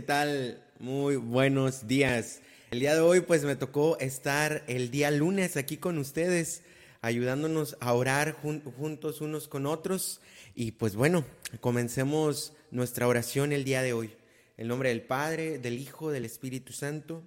¿qué 0.00 0.06
tal? 0.06 0.62
Muy 0.78 1.16
buenos 1.16 1.86
días. 1.86 2.40
El 2.70 2.80
día 2.80 2.94
de 2.94 3.02
hoy 3.02 3.20
pues 3.20 3.44
me 3.44 3.54
tocó 3.54 3.98
estar 3.98 4.64
el 4.66 4.90
día 4.90 5.10
lunes 5.10 5.58
aquí 5.58 5.76
con 5.76 5.98
ustedes, 5.98 6.62
ayudándonos 7.02 7.76
a 7.80 7.92
orar 7.92 8.32
juntos 8.32 9.20
unos 9.20 9.46
con 9.46 9.66
otros. 9.66 10.22
Y 10.54 10.72
pues 10.72 10.96
bueno, 10.96 11.22
comencemos 11.60 12.54
nuestra 12.70 13.08
oración 13.08 13.52
el 13.52 13.64
día 13.64 13.82
de 13.82 13.92
hoy. 13.92 14.16
En 14.56 14.68
nombre 14.68 14.88
del 14.88 15.02
Padre, 15.02 15.58
del 15.58 15.78
Hijo, 15.78 16.10
del 16.10 16.24
Espíritu 16.24 16.72
Santo. 16.72 17.22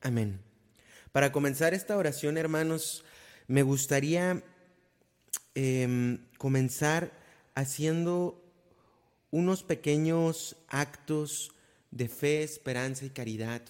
Amén. 0.00 0.40
Para 1.12 1.30
comenzar 1.30 1.72
esta 1.72 1.96
oración, 1.96 2.36
hermanos, 2.36 3.04
me 3.46 3.62
gustaría 3.62 4.42
em, 5.54 6.18
comenzar 6.36 7.12
haciendo 7.54 8.42
unos 9.30 9.62
pequeños 9.62 10.56
actos 10.66 11.52
de 11.96 12.08
fe, 12.08 12.42
esperanza 12.42 13.04
y 13.04 13.10
caridad, 13.10 13.62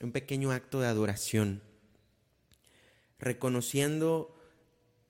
un 0.00 0.12
pequeño 0.12 0.52
acto 0.52 0.80
de 0.80 0.86
adoración, 0.86 1.62
reconociendo 3.18 4.36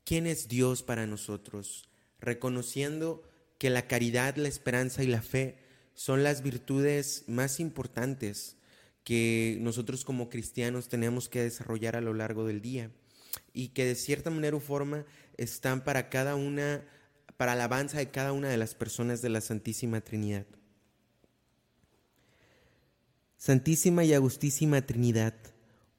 quién 0.04 0.26
es 0.26 0.48
Dios 0.48 0.82
para 0.82 1.06
nosotros, 1.06 1.88
reconociendo 2.20 3.22
que 3.58 3.70
la 3.70 3.86
caridad, 3.86 4.36
la 4.36 4.48
esperanza 4.48 5.02
y 5.02 5.06
la 5.06 5.22
fe 5.22 5.58
son 5.94 6.22
las 6.22 6.42
virtudes 6.42 7.24
más 7.26 7.58
importantes 7.58 8.56
que 9.02 9.58
nosotros 9.60 10.04
como 10.04 10.28
cristianos 10.28 10.88
tenemos 10.88 11.28
que 11.28 11.42
desarrollar 11.42 11.96
a 11.96 12.00
lo 12.00 12.12
largo 12.12 12.46
del 12.46 12.60
día 12.60 12.90
y 13.52 13.68
que 13.68 13.84
de 13.84 13.94
cierta 13.94 14.30
manera 14.30 14.56
o 14.56 14.60
forma 14.60 15.04
están 15.36 15.84
para 15.84 16.08
cada 16.08 16.34
una 16.34 16.84
para 17.36 17.52
alabanza 17.52 17.98
de 17.98 18.10
cada 18.10 18.32
una 18.32 18.48
de 18.48 18.56
las 18.56 18.74
personas 18.74 19.20
de 19.20 19.28
la 19.28 19.40
Santísima 19.40 20.00
Trinidad. 20.00 20.46
Santísima 23.36 24.04
y 24.04 24.14
Agustísima 24.14 24.82
Trinidad, 24.82 25.34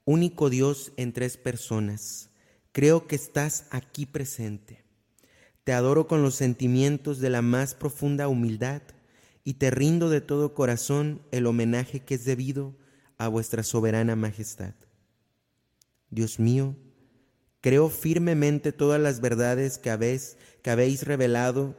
único 0.04 0.50
Dios 0.50 0.92
en 0.96 1.12
tres 1.12 1.36
personas, 1.36 2.30
creo 2.72 3.06
que 3.06 3.16
estás 3.16 3.66
aquí 3.70 4.06
presente. 4.06 4.84
Te 5.64 5.72
adoro 5.72 6.06
con 6.06 6.22
los 6.22 6.34
sentimientos 6.34 7.18
de 7.18 7.30
la 7.30 7.42
más 7.42 7.74
profunda 7.74 8.28
humildad 8.28 8.82
y 9.44 9.54
te 9.54 9.70
rindo 9.70 10.10
de 10.10 10.20
todo 10.20 10.54
corazón 10.54 11.22
el 11.30 11.46
homenaje 11.46 12.00
que 12.00 12.14
es 12.14 12.24
debido 12.24 12.76
a 13.16 13.28
vuestra 13.28 13.62
soberana 13.62 14.16
majestad. 14.16 14.74
Dios 16.10 16.38
mío, 16.38 16.76
Creo 17.60 17.88
firmemente 17.88 18.72
todas 18.72 19.00
las 19.00 19.20
verdades 19.20 19.78
que 19.78 19.90
habéis, 19.90 20.36
que 20.62 20.70
habéis 20.70 21.04
revelado 21.04 21.76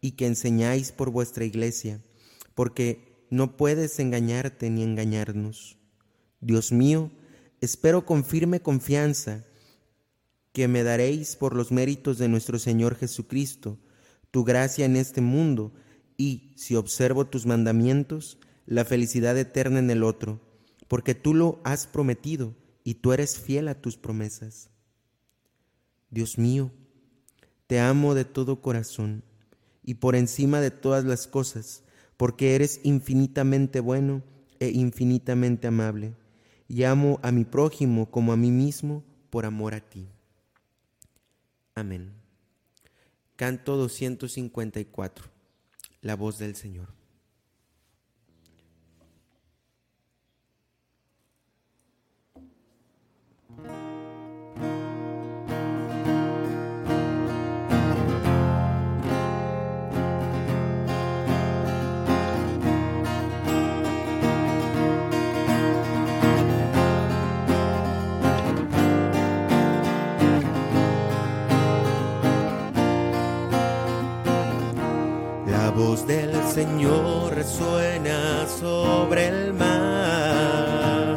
y 0.00 0.12
que 0.12 0.26
enseñáis 0.26 0.92
por 0.92 1.10
vuestra 1.10 1.44
iglesia, 1.44 2.00
porque 2.54 3.05
no 3.30 3.56
puedes 3.56 3.98
engañarte 3.98 4.70
ni 4.70 4.82
engañarnos. 4.82 5.78
Dios 6.40 6.72
mío, 6.72 7.10
espero 7.60 8.04
con 8.06 8.24
firme 8.24 8.60
confianza 8.60 9.44
que 10.52 10.68
me 10.68 10.82
daréis 10.82 11.36
por 11.36 11.54
los 11.54 11.72
méritos 11.72 12.18
de 12.18 12.28
nuestro 12.28 12.58
Señor 12.58 12.96
Jesucristo 12.96 13.78
tu 14.30 14.44
gracia 14.44 14.84
en 14.84 14.96
este 14.96 15.20
mundo 15.20 15.72
y, 16.16 16.52
si 16.56 16.76
observo 16.76 17.26
tus 17.26 17.46
mandamientos, 17.46 18.38
la 18.66 18.84
felicidad 18.84 19.36
eterna 19.38 19.78
en 19.78 19.90
el 19.90 20.02
otro, 20.02 20.40
porque 20.88 21.14
tú 21.14 21.34
lo 21.34 21.60
has 21.64 21.86
prometido 21.86 22.54
y 22.84 22.94
tú 22.94 23.12
eres 23.12 23.38
fiel 23.38 23.68
a 23.68 23.80
tus 23.80 23.96
promesas. 23.96 24.70
Dios 26.10 26.38
mío, 26.38 26.70
te 27.66 27.80
amo 27.80 28.14
de 28.14 28.24
todo 28.24 28.60
corazón 28.60 29.24
y 29.82 29.94
por 29.94 30.16
encima 30.16 30.60
de 30.60 30.70
todas 30.70 31.04
las 31.04 31.26
cosas, 31.26 31.82
porque 32.16 32.54
eres 32.54 32.80
infinitamente 32.82 33.80
bueno 33.80 34.22
e 34.60 34.68
infinitamente 34.70 35.66
amable, 35.66 36.14
y 36.68 36.84
amo 36.84 37.20
a 37.22 37.30
mi 37.30 37.44
prójimo 37.44 38.10
como 38.10 38.32
a 38.32 38.36
mí 38.36 38.50
mismo 38.50 39.04
por 39.30 39.44
amor 39.44 39.74
a 39.74 39.80
ti. 39.80 40.08
Amén. 41.74 42.12
Canto 43.36 43.76
254. 43.76 45.26
La 46.00 46.16
voz 46.16 46.38
del 46.38 46.56
Señor. 46.56 46.95
Del 75.86 76.32
Señor 76.52 77.32
resuena 77.32 78.44
sobre 78.48 79.28
el 79.28 79.52
mar. 79.52 81.14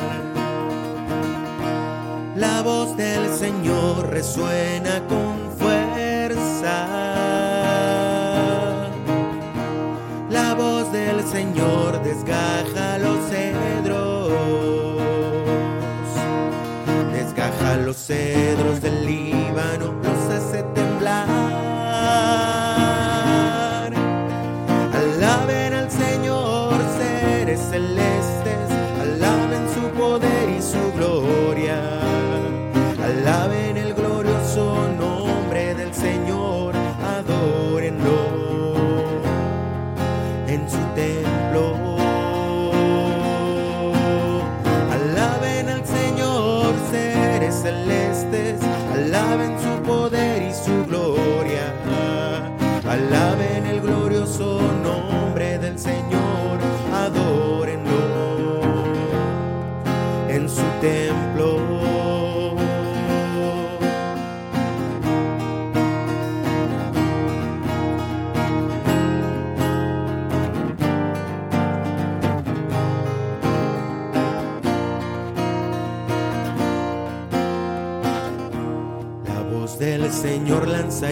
La 2.36 2.62
voz 2.62 2.96
del 2.96 3.34
Señor 3.34 4.10
resuena 4.10 5.02
con 5.08 5.52
fuerza. 5.58 6.86
La 10.30 10.54
voz 10.54 10.92
del 10.92 11.24
Señor 11.24 12.04
desgaja 12.04 13.00
los 13.00 13.18
cedros. 13.28 14.32
Desgaja 17.12 17.76
los 17.78 17.98
cedros 17.98 18.82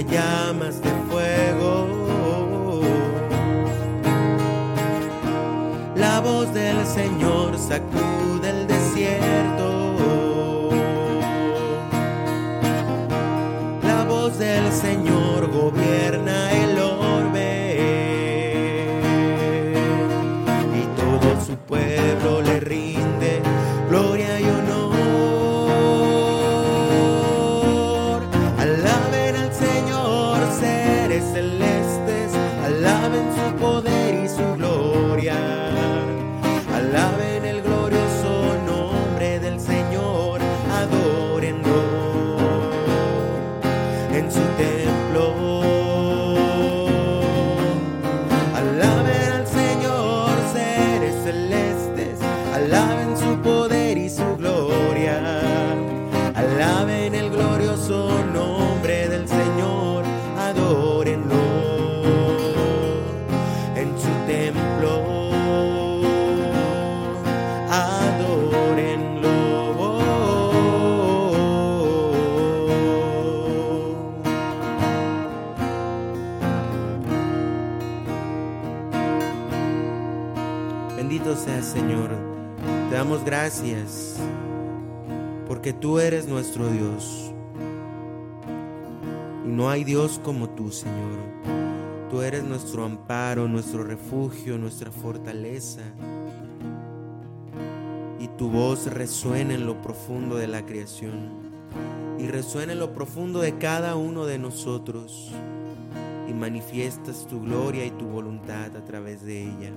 Llamas 0.01 0.81
de 0.81 0.89
fuego. 1.09 2.81
La 5.95 6.19
voz 6.19 6.53
del 6.53 6.85
Señor 6.85 7.57
sacude 7.57 8.49
el 8.49 8.67
desierto. 8.67 10.69
La 13.81 14.03
voz 14.03 14.37
del 14.37 14.71
Señor 14.71 15.16
Bendito 81.17 81.35
sea 81.35 81.63
Señor. 81.63 82.11
Te 82.91 82.95
damos 82.95 83.25
gracias 83.25 84.17
porque 85.47 85.73
tú 85.73 85.97
eres 85.97 86.27
nuestro 86.27 86.69
Dios. 86.69 87.33
Y 89.43 89.47
no 89.47 89.67
hay 89.71 89.83
Dios 89.83 90.21
como 90.23 90.47
tú, 90.49 90.71
Señor. 90.71 91.17
Tú 92.11 92.21
eres 92.21 92.43
nuestro 92.43 92.85
amparo, 92.85 93.47
nuestro 93.47 93.83
refugio, 93.83 94.59
nuestra 94.59 94.91
fortaleza. 94.91 95.81
Y 98.19 98.27
tu 98.37 98.51
voz 98.51 98.85
resuena 98.85 99.55
en 99.55 99.65
lo 99.65 99.81
profundo 99.81 100.35
de 100.35 100.45
la 100.45 100.67
creación. 100.67 101.31
Y 102.19 102.27
resuena 102.27 102.73
en 102.73 102.79
lo 102.79 102.93
profundo 102.93 103.39
de 103.39 103.57
cada 103.57 103.95
uno 103.95 104.27
de 104.27 104.37
nosotros. 104.37 105.31
Y 106.29 106.33
manifiestas 106.35 107.25
tu 107.25 107.41
gloria 107.41 107.85
y 107.85 107.89
tu 107.89 108.05
voluntad 108.05 108.77
a 108.77 108.85
través 108.85 109.25
de 109.25 109.41
ella. 109.41 109.71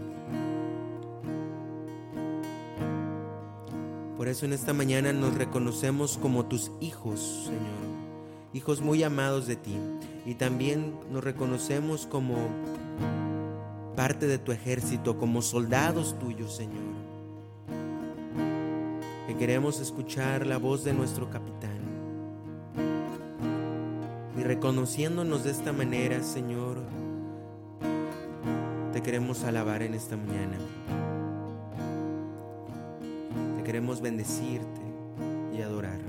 Por 4.21 4.29
eso 4.29 4.45
en 4.45 4.53
esta 4.53 4.75
mañana 4.75 5.15
nos 5.15 5.33
reconocemos 5.33 6.19
como 6.19 6.45
tus 6.45 6.71
hijos, 6.79 7.45
Señor, 7.47 7.63
hijos 8.53 8.83
muy 8.83 9.03
amados 9.03 9.47
de 9.47 9.57
ti. 9.57 9.75
Y 10.27 10.35
también 10.35 10.95
nos 11.11 11.25
reconocemos 11.25 12.05
como 12.05 12.37
parte 13.97 14.27
de 14.27 14.37
tu 14.37 14.53
ejército, 14.53 15.17
como 15.17 15.41
soldados 15.41 16.19
tuyos, 16.19 16.55
Señor. 16.55 16.83
Que 19.27 19.39
queremos 19.39 19.81
escuchar 19.81 20.47
la 20.47 20.59
voz 20.59 20.85
de 20.85 20.93
nuestro 20.93 21.31
capitán. 21.31 21.81
Y 24.39 24.43
reconociéndonos 24.43 25.45
de 25.45 25.51
esta 25.51 25.73
manera, 25.73 26.23
Señor, 26.23 26.83
te 28.93 29.03
queremos 29.03 29.45
alabar 29.45 29.81
en 29.81 29.95
esta 29.95 30.19
mañana 30.19 30.59
queremos 33.71 34.01
bendecirte 34.01 34.81
y 35.57 35.63
adorar. 35.63 36.01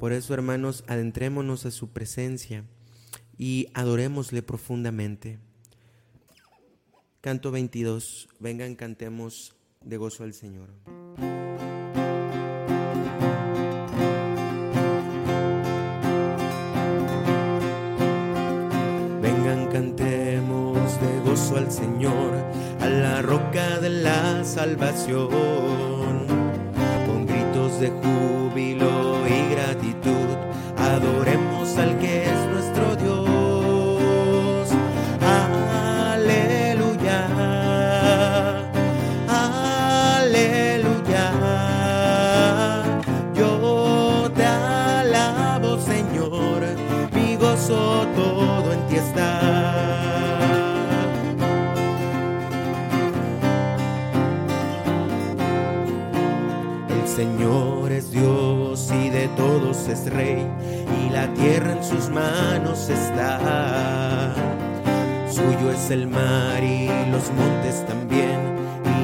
Por 0.00 0.14
eso, 0.14 0.32
hermanos, 0.32 0.82
adentrémonos 0.86 1.66
a 1.66 1.70
su 1.70 1.90
presencia 1.90 2.64
y 3.36 3.68
adorémosle 3.74 4.40
profundamente. 4.40 5.40
Canto 7.20 7.50
22. 7.50 8.30
Vengan, 8.40 8.76
cantemos 8.76 9.54
de 9.82 9.98
gozo 9.98 10.24
al 10.24 10.32
Señor. 10.32 10.70
Vengan, 19.20 19.70
cantemos 19.70 20.98
de 20.98 21.20
gozo 21.30 21.58
al 21.58 21.70
Señor 21.70 22.33
de 23.84 23.90
la 23.90 24.42
salvación, 24.44 25.28
con 27.06 27.26
gritos 27.26 27.80
de 27.80 27.90
júbilo 27.90 29.18
y 29.28 29.54
gratitud, 29.54 30.36
adoremos 30.78 31.76
al 31.76 31.98
que 31.98 32.23
es 59.94 60.12
Rey, 60.12 60.44
y 61.00 61.10
la 61.10 61.32
tierra 61.34 61.72
en 61.72 61.84
sus 61.84 62.08
manos 62.10 62.88
está. 62.88 64.34
Suyo 65.30 65.70
es 65.72 65.90
el 65.90 66.08
mar 66.08 66.62
y 66.62 66.88
los 67.10 67.30
montes 67.32 67.86
también, 67.86 68.40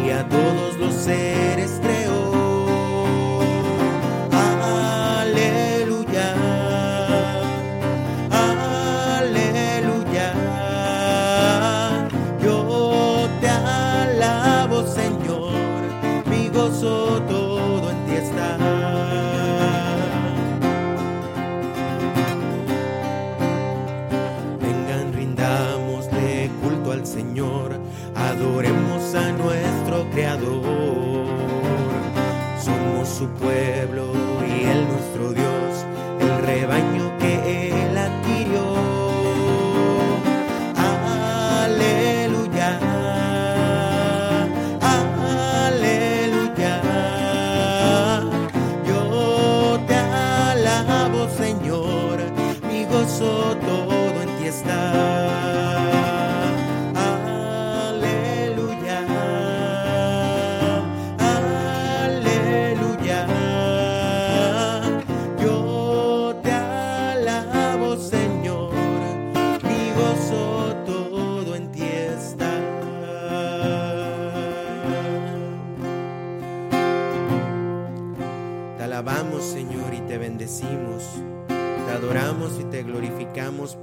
y 0.05 0.11
a 0.11 0.29
todos 0.29 0.77
los 0.79 0.95
seres 0.95 1.81
creó. 1.81 2.30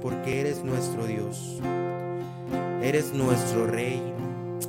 Porque 0.00 0.40
eres 0.40 0.64
nuestro 0.64 1.06
Dios. 1.06 1.60
Eres 2.82 3.12
nuestro 3.12 3.66
Rey. 3.66 4.02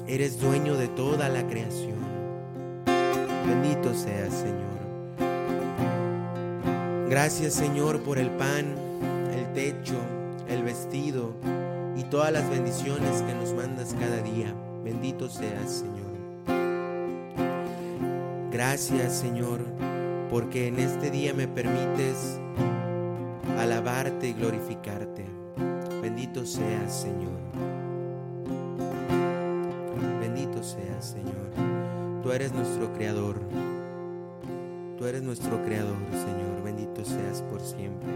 Eres 0.08 0.40
dueño 0.40 0.76
de 0.76 0.88
toda 0.90 1.30
la 1.30 1.48
creación. 1.48 1.98
Bendito 3.48 3.94
seas, 3.94 4.34
Señor. 4.34 4.70
Gracias, 7.10 7.56
Señor, 7.56 8.02
por 8.04 8.20
el 8.20 8.30
pan, 8.30 8.76
el 9.36 9.52
techo, 9.54 9.96
el 10.48 10.62
vestido 10.62 11.34
y 11.98 12.04
todas 12.04 12.32
las 12.32 12.48
bendiciones 12.50 13.24
que 13.24 13.34
nos 13.34 13.54
mandas 13.54 13.96
cada 14.00 14.22
día. 14.22 14.54
Bendito 14.84 15.28
seas, 15.28 15.72
Señor. 15.72 16.10
Gracias, 18.52 19.18
Señor, 19.18 19.60
porque 20.30 20.68
en 20.68 20.78
este 20.78 21.10
día 21.10 21.34
me 21.34 21.48
permites 21.48 22.40
alabarte 23.58 24.30
y 24.30 24.34
glorificarte. 24.34 25.26
Bendito 26.02 26.46
seas, 26.46 27.02
Señor. 27.02 27.40
Bendito 30.20 30.64
seas, 30.64 31.06
Señor. 31.06 32.22
Tú 32.24 32.32
eres 32.32 32.54
nuestro 32.54 32.94
creador. 32.94 33.40
Tú 34.98 35.06
eres 35.06 35.22
nuestro 35.24 35.62
creador, 35.64 35.98
Señor. 36.12 36.64
Bendito 36.64 37.04
seas 37.04 37.42
por 37.44 37.62
siempre. 37.62 38.10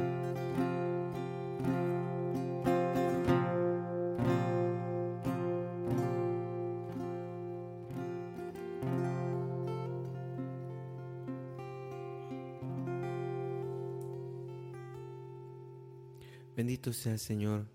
Bendito 16.56 16.94
sea 16.94 17.18
Señor, 17.18 17.66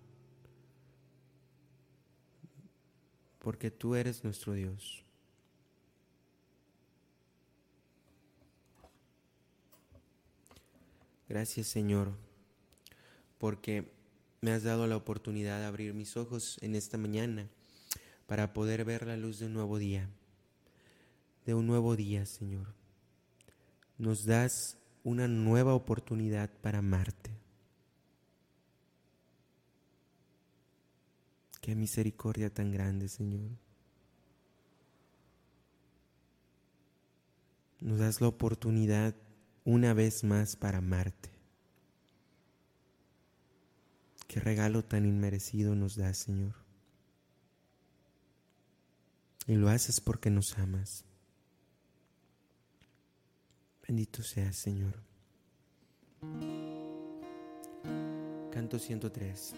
porque 3.39 3.71
tú 3.71 3.95
eres 3.95 4.23
nuestro 4.23 4.53
Dios. 4.53 5.03
Gracias 11.27 11.67
Señor, 11.67 12.13
porque 13.37 13.91
me 14.39 14.51
has 14.51 14.63
dado 14.63 14.87
la 14.87 14.95
oportunidad 14.95 15.59
de 15.59 15.65
abrir 15.65 15.93
mis 15.93 16.15
ojos 16.15 16.57
en 16.61 16.75
esta 16.75 16.97
mañana 16.97 17.49
para 18.27 18.53
poder 18.53 18.85
ver 18.85 19.05
la 19.05 19.17
luz 19.17 19.39
de 19.39 19.47
un 19.47 19.53
nuevo 19.53 19.77
día, 19.77 20.09
de 21.45 21.53
un 21.53 21.67
nuevo 21.67 21.97
día 21.97 22.25
Señor. 22.25 22.73
Nos 23.97 24.25
das 24.25 24.77
una 25.03 25.27
nueva 25.27 25.73
oportunidad 25.73 26.49
para 26.61 26.79
amarte. 26.79 27.38
Qué 31.61 31.75
misericordia 31.75 32.49
tan 32.53 32.71
grande, 32.71 33.09
Señor. 33.09 33.49
Nos 37.81 37.99
das 37.99 38.21
la 38.21 38.27
oportunidad 38.27 39.15
una 39.63 39.93
vez 39.93 40.23
más 40.23 40.55
para 40.55 40.79
amarte. 40.79 41.29
Qué 44.27 44.39
regalo 44.39 44.83
tan 44.83 45.05
inmerecido 45.05 45.75
nos 45.75 45.95
das, 45.95 46.17
Señor. 46.17 46.53
Y 49.47 49.55
lo 49.55 49.69
haces 49.69 49.99
porque 49.99 50.29
nos 50.29 50.57
amas. 50.59 51.03
Bendito 53.87 54.21
seas, 54.21 54.55
Señor. 54.55 55.01
Canto 58.51 58.77
103. 58.77 59.55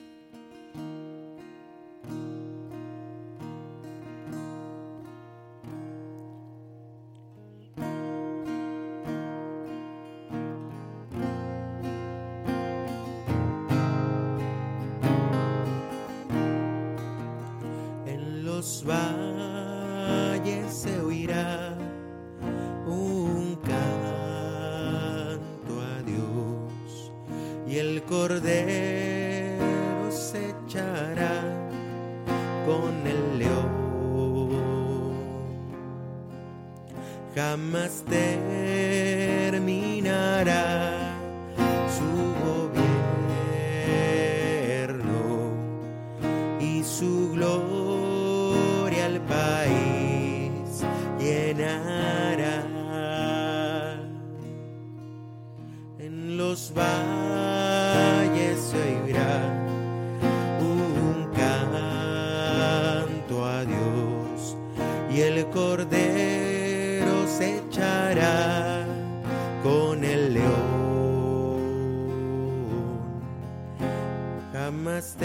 jamás 75.02 75.16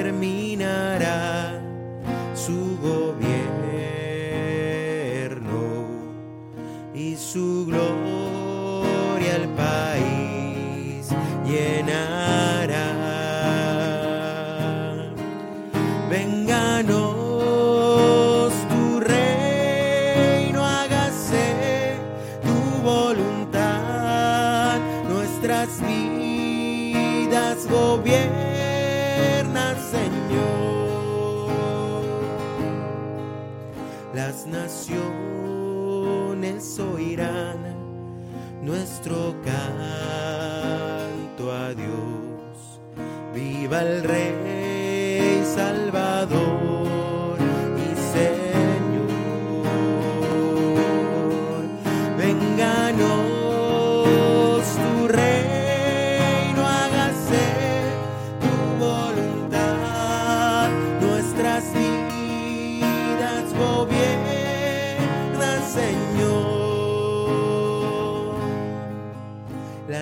terminará 0.00 0.14
su 2.34 2.78
gozo. 2.80 3.13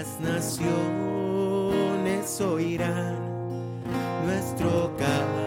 las 0.03 0.21
naciones 0.21 0.67
oirán 2.41 3.17
nuestro 4.27 4.91
canto. 4.99 5.42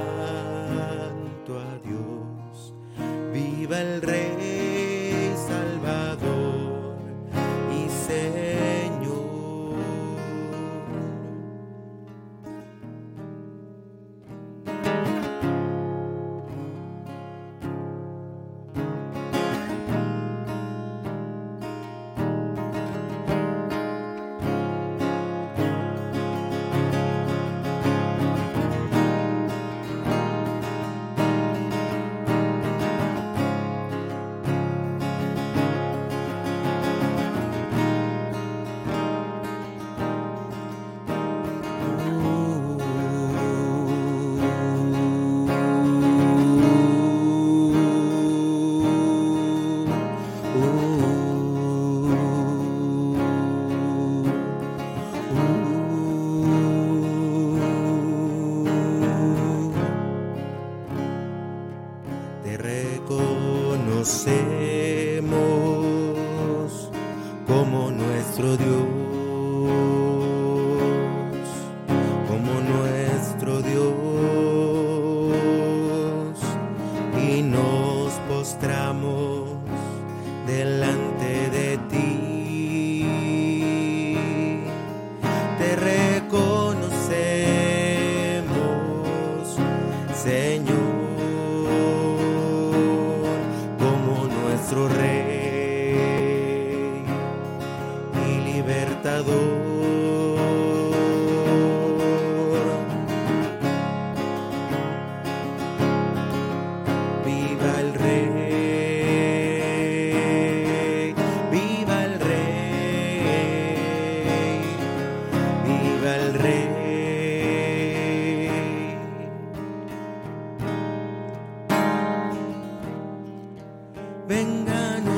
Vénganos 124.27 125.11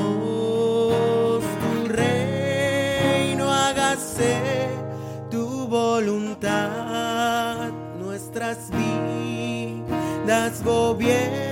tu 1.60 1.88
reino, 1.88 3.50
hágase 3.50 4.36
tu 5.30 5.66
voluntad, 5.66 7.70
nuestras 7.98 8.70
vidas 8.70 10.62
gobiernan 10.62 11.47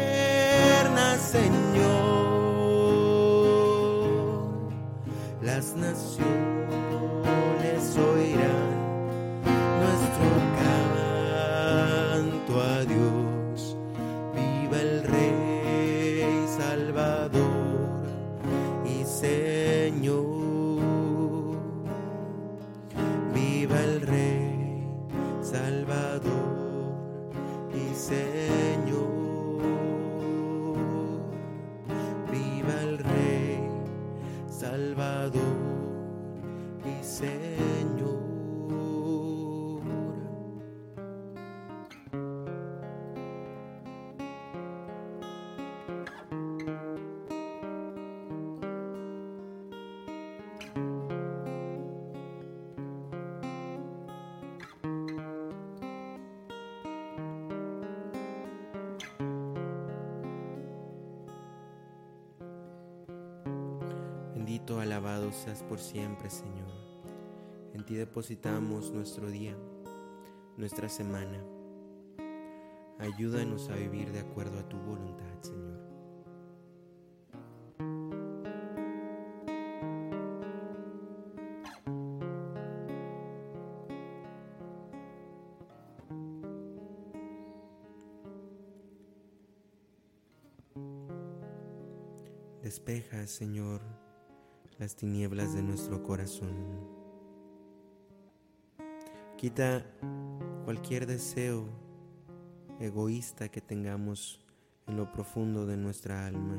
Alabado 64.80 65.32
seas 65.32 65.62
por 65.62 65.78
siempre, 65.78 66.30
Señor. 66.30 66.72
En 67.74 67.84
ti 67.84 67.94
depositamos 67.94 68.90
nuestro 68.90 69.30
día, 69.30 69.54
nuestra 70.56 70.88
semana. 70.88 71.44
Ayúdanos 72.98 73.68
a 73.68 73.74
vivir 73.74 74.10
de 74.12 74.20
acuerdo 74.20 74.58
a 74.58 74.68
tu 74.68 74.78
voluntad, 74.78 75.26
Señor. 75.42 75.76
Despeja, 92.62 93.26
Señor, 93.26 93.80
las 94.78 94.94
tinieblas 94.94 95.54
de 95.54 95.62
nuestro 95.62 96.02
corazón. 96.02 96.54
Quita 99.38 99.84
cualquier 100.64 101.06
deseo 101.06 101.68
egoísta 102.78 103.48
que 103.48 103.60
tengamos 103.60 104.44
en 104.86 104.96
lo 104.96 105.10
profundo 105.12 105.66
de 105.66 105.76
nuestra 105.76 106.26
alma. 106.26 106.58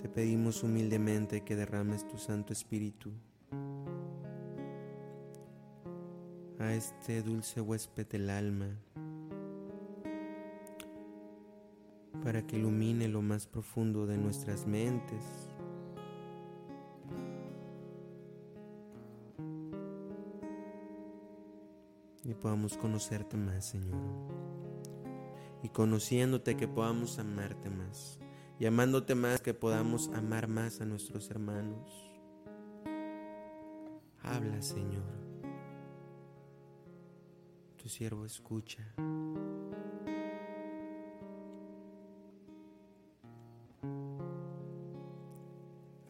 Te 0.00 0.08
pedimos 0.08 0.62
humildemente 0.62 1.42
que 1.42 1.56
derrames 1.56 2.08
tu 2.08 2.16
Santo 2.16 2.52
Espíritu 2.52 3.12
a 6.58 6.74
este 6.74 7.22
dulce 7.22 7.60
huésped 7.60 8.06
del 8.08 8.30
alma 8.30 8.68
para 12.22 12.46
que 12.46 12.56
ilumine 12.56 13.08
lo 13.08 13.22
más 13.22 13.46
profundo 13.46 14.06
de 14.06 14.18
nuestras 14.18 14.66
mentes. 14.66 15.22
Y 22.24 22.34
podamos 22.34 22.76
conocerte 22.76 23.36
más, 23.36 23.64
Señor. 23.64 24.02
Y 25.62 25.70
conociéndote 25.70 26.56
que 26.56 26.68
podamos 26.68 27.18
amarte 27.18 27.70
más. 27.70 28.18
Y 28.58 28.66
amándote 28.66 29.14
más 29.14 29.40
que 29.40 29.54
podamos 29.54 30.08
amar 30.08 30.48
más 30.48 30.80
a 30.80 30.84
nuestros 30.84 31.30
hermanos. 31.30 32.12
Habla, 34.22 34.60
Señor. 34.60 35.17
Tu 37.88 37.94
siervo 37.94 38.26
escucha. 38.26 38.82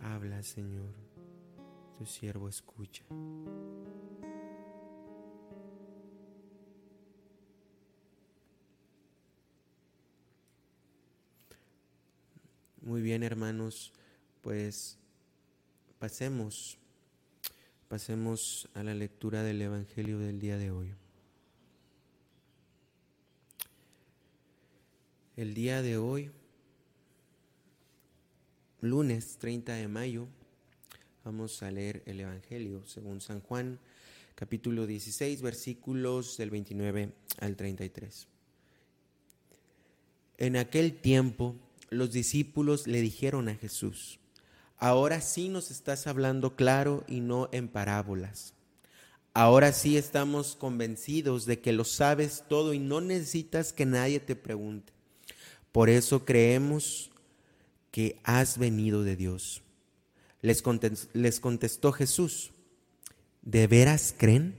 Habla, 0.00 0.42
Señor. 0.42 0.92
Tu 1.96 2.04
siervo 2.04 2.48
escucha. 2.48 3.04
Muy 12.80 13.02
bien, 13.02 13.22
hermanos, 13.22 13.92
pues 14.42 14.98
pasemos, 16.00 16.76
pasemos 17.86 18.68
a 18.74 18.82
la 18.82 18.94
lectura 18.94 19.44
del 19.44 19.62
Evangelio 19.62 20.18
del 20.18 20.40
día 20.40 20.58
de 20.58 20.72
hoy. 20.72 20.92
El 25.38 25.54
día 25.54 25.82
de 25.82 25.96
hoy, 25.98 26.32
lunes 28.80 29.36
30 29.38 29.74
de 29.74 29.86
mayo, 29.86 30.26
vamos 31.24 31.62
a 31.62 31.70
leer 31.70 32.02
el 32.06 32.18
Evangelio 32.18 32.82
según 32.86 33.20
San 33.20 33.40
Juan, 33.42 33.78
capítulo 34.34 34.84
16, 34.84 35.40
versículos 35.40 36.36
del 36.38 36.50
29 36.50 37.12
al 37.38 37.54
33. 37.54 38.26
En 40.38 40.56
aquel 40.56 41.00
tiempo, 41.00 41.54
los 41.88 42.10
discípulos 42.10 42.88
le 42.88 43.00
dijeron 43.00 43.48
a 43.48 43.54
Jesús, 43.54 44.18
ahora 44.76 45.20
sí 45.20 45.48
nos 45.48 45.70
estás 45.70 46.08
hablando 46.08 46.56
claro 46.56 47.04
y 47.06 47.20
no 47.20 47.48
en 47.52 47.68
parábolas. 47.68 48.54
Ahora 49.34 49.70
sí 49.72 49.96
estamos 49.96 50.56
convencidos 50.56 51.46
de 51.46 51.60
que 51.60 51.72
lo 51.72 51.84
sabes 51.84 52.42
todo 52.48 52.74
y 52.74 52.80
no 52.80 53.00
necesitas 53.00 53.72
que 53.72 53.86
nadie 53.86 54.18
te 54.18 54.34
pregunte. 54.34 54.97
Por 55.72 55.90
eso 55.90 56.24
creemos 56.24 57.10
que 57.90 58.20
has 58.24 58.58
venido 58.58 59.02
de 59.02 59.16
Dios. 59.16 59.62
Les 60.40 60.62
contestó, 61.40 61.92
Jesús, 61.92 62.52
¿de 63.42 63.66
veras 63.66 64.14
creen? 64.16 64.56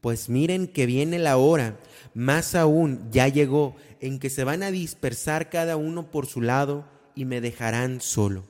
Pues 0.00 0.28
miren 0.28 0.66
que 0.66 0.86
viene 0.86 1.18
la 1.18 1.36
hora, 1.36 1.78
más 2.14 2.54
aún 2.54 3.08
ya 3.12 3.28
llegó, 3.28 3.76
en 4.00 4.18
que 4.18 4.30
se 4.30 4.44
van 4.44 4.62
a 4.62 4.70
dispersar 4.70 5.50
cada 5.50 5.76
uno 5.76 6.10
por 6.10 6.26
su 6.26 6.40
lado 6.40 6.88
y 7.14 7.24
me 7.24 7.40
dejarán 7.40 8.00
solo. 8.00 8.44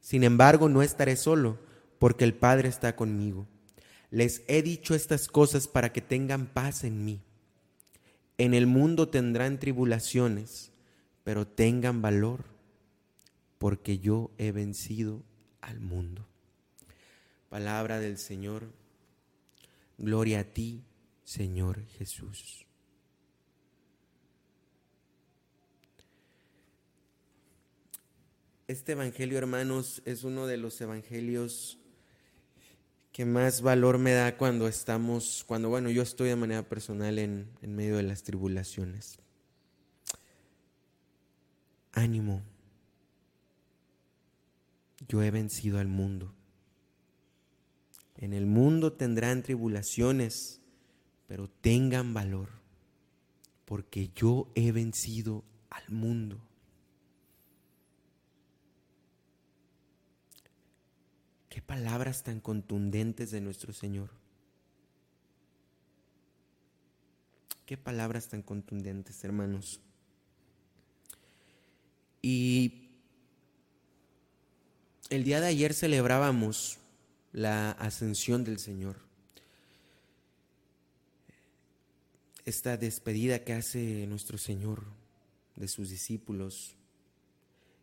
Sin 0.00 0.24
embargo, 0.24 0.68
no 0.68 0.82
estaré 0.82 1.16
solo, 1.16 1.58
porque 1.98 2.24
el 2.24 2.34
Padre 2.34 2.68
está 2.68 2.96
conmigo. 2.96 3.46
Les 4.10 4.42
he 4.48 4.62
dicho 4.62 4.94
estas 4.94 5.28
cosas 5.28 5.68
para 5.68 5.92
que 5.92 6.00
tengan 6.00 6.46
paz 6.46 6.82
en 6.82 7.04
mí. 7.04 7.20
En 8.38 8.54
el 8.54 8.68
mundo 8.68 9.08
tendrán 9.08 9.58
tribulaciones, 9.58 10.70
pero 11.24 11.46
tengan 11.46 12.00
valor, 12.00 12.44
porque 13.58 13.98
yo 13.98 14.30
he 14.38 14.52
vencido 14.52 15.24
al 15.60 15.80
mundo. 15.80 16.24
Palabra 17.48 17.98
del 17.98 18.16
Señor. 18.16 18.72
Gloria 19.98 20.40
a 20.40 20.44
ti, 20.44 20.84
Señor 21.24 21.84
Jesús. 21.98 22.64
Este 28.68 28.92
Evangelio, 28.92 29.38
hermanos, 29.38 30.02
es 30.04 30.22
uno 30.22 30.46
de 30.46 30.58
los 30.58 30.80
Evangelios 30.80 31.78
que 33.18 33.24
más 33.24 33.62
valor 33.62 33.98
me 33.98 34.12
da 34.12 34.36
cuando 34.36 34.68
estamos, 34.68 35.42
cuando, 35.48 35.68
bueno, 35.68 35.90
yo 35.90 36.02
estoy 36.02 36.28
de 36.28 36.36
manera 36.36 36.68
personal 36.68 37.18
en, 37.18 37.50
en 37.62 37.74
medio 37.74 37.96
de 37.96 38.04
las 38.04 38.22
tribulaciones. 38.22 39.18
Ánimo. 41.90 42.44
Yo 45.08 45.20
he 45.20 45.32
vencido 45.32 45.80
al 45.80 45.88
mundo. 45.88 46.32
En 48.18 48.34
el 48.34 48.46
mundo 48.46 48.92
tendrán 48.92 49.42
tribulaciones, 49.42 50.60
pero 51.26 51.50
tengan 51.50 52.14
valor, 52.14 52.50
porque 53.64 54.12
yo 54.14 54.48
he 54.54 54.70
vencido 54.70 55.42
al 55.70 55.90
mundo. 55.90 56.40
Qué 61.48 61.62
palabras 61.62 62.22
tan 62.22 62.40
contundentes 62.40 63.30
de 63.30 63.40
nuestro 63.40 63.72
Señor. 63.72 64.10
Qué 67.66 67.76
palabras 67.76 68.28
tan 68.28 68.42
contundentes, 68.42 69.22
hermanos. 69.24 69.80
Y 72.22 72.88
el 75.10 75.24
día 75.24 75.40
de 75.40 75.46
ayer 75.46 75.74
celebrábamos 75.74 76.78
la 77.32 77.72
ascensión 77.72 78.44
del 78.44 78.58
Señor. 78.58 78.96
Esta 82.44 82.76
despedida 82.76 83.44
que 83.44 83.52
hace 83.52 84.06
nuestro 84.06 84.38
Señor 84.38 84.84
de 85.56 85.68
sus 85.68 85.90
discípulos. 85.90 86.74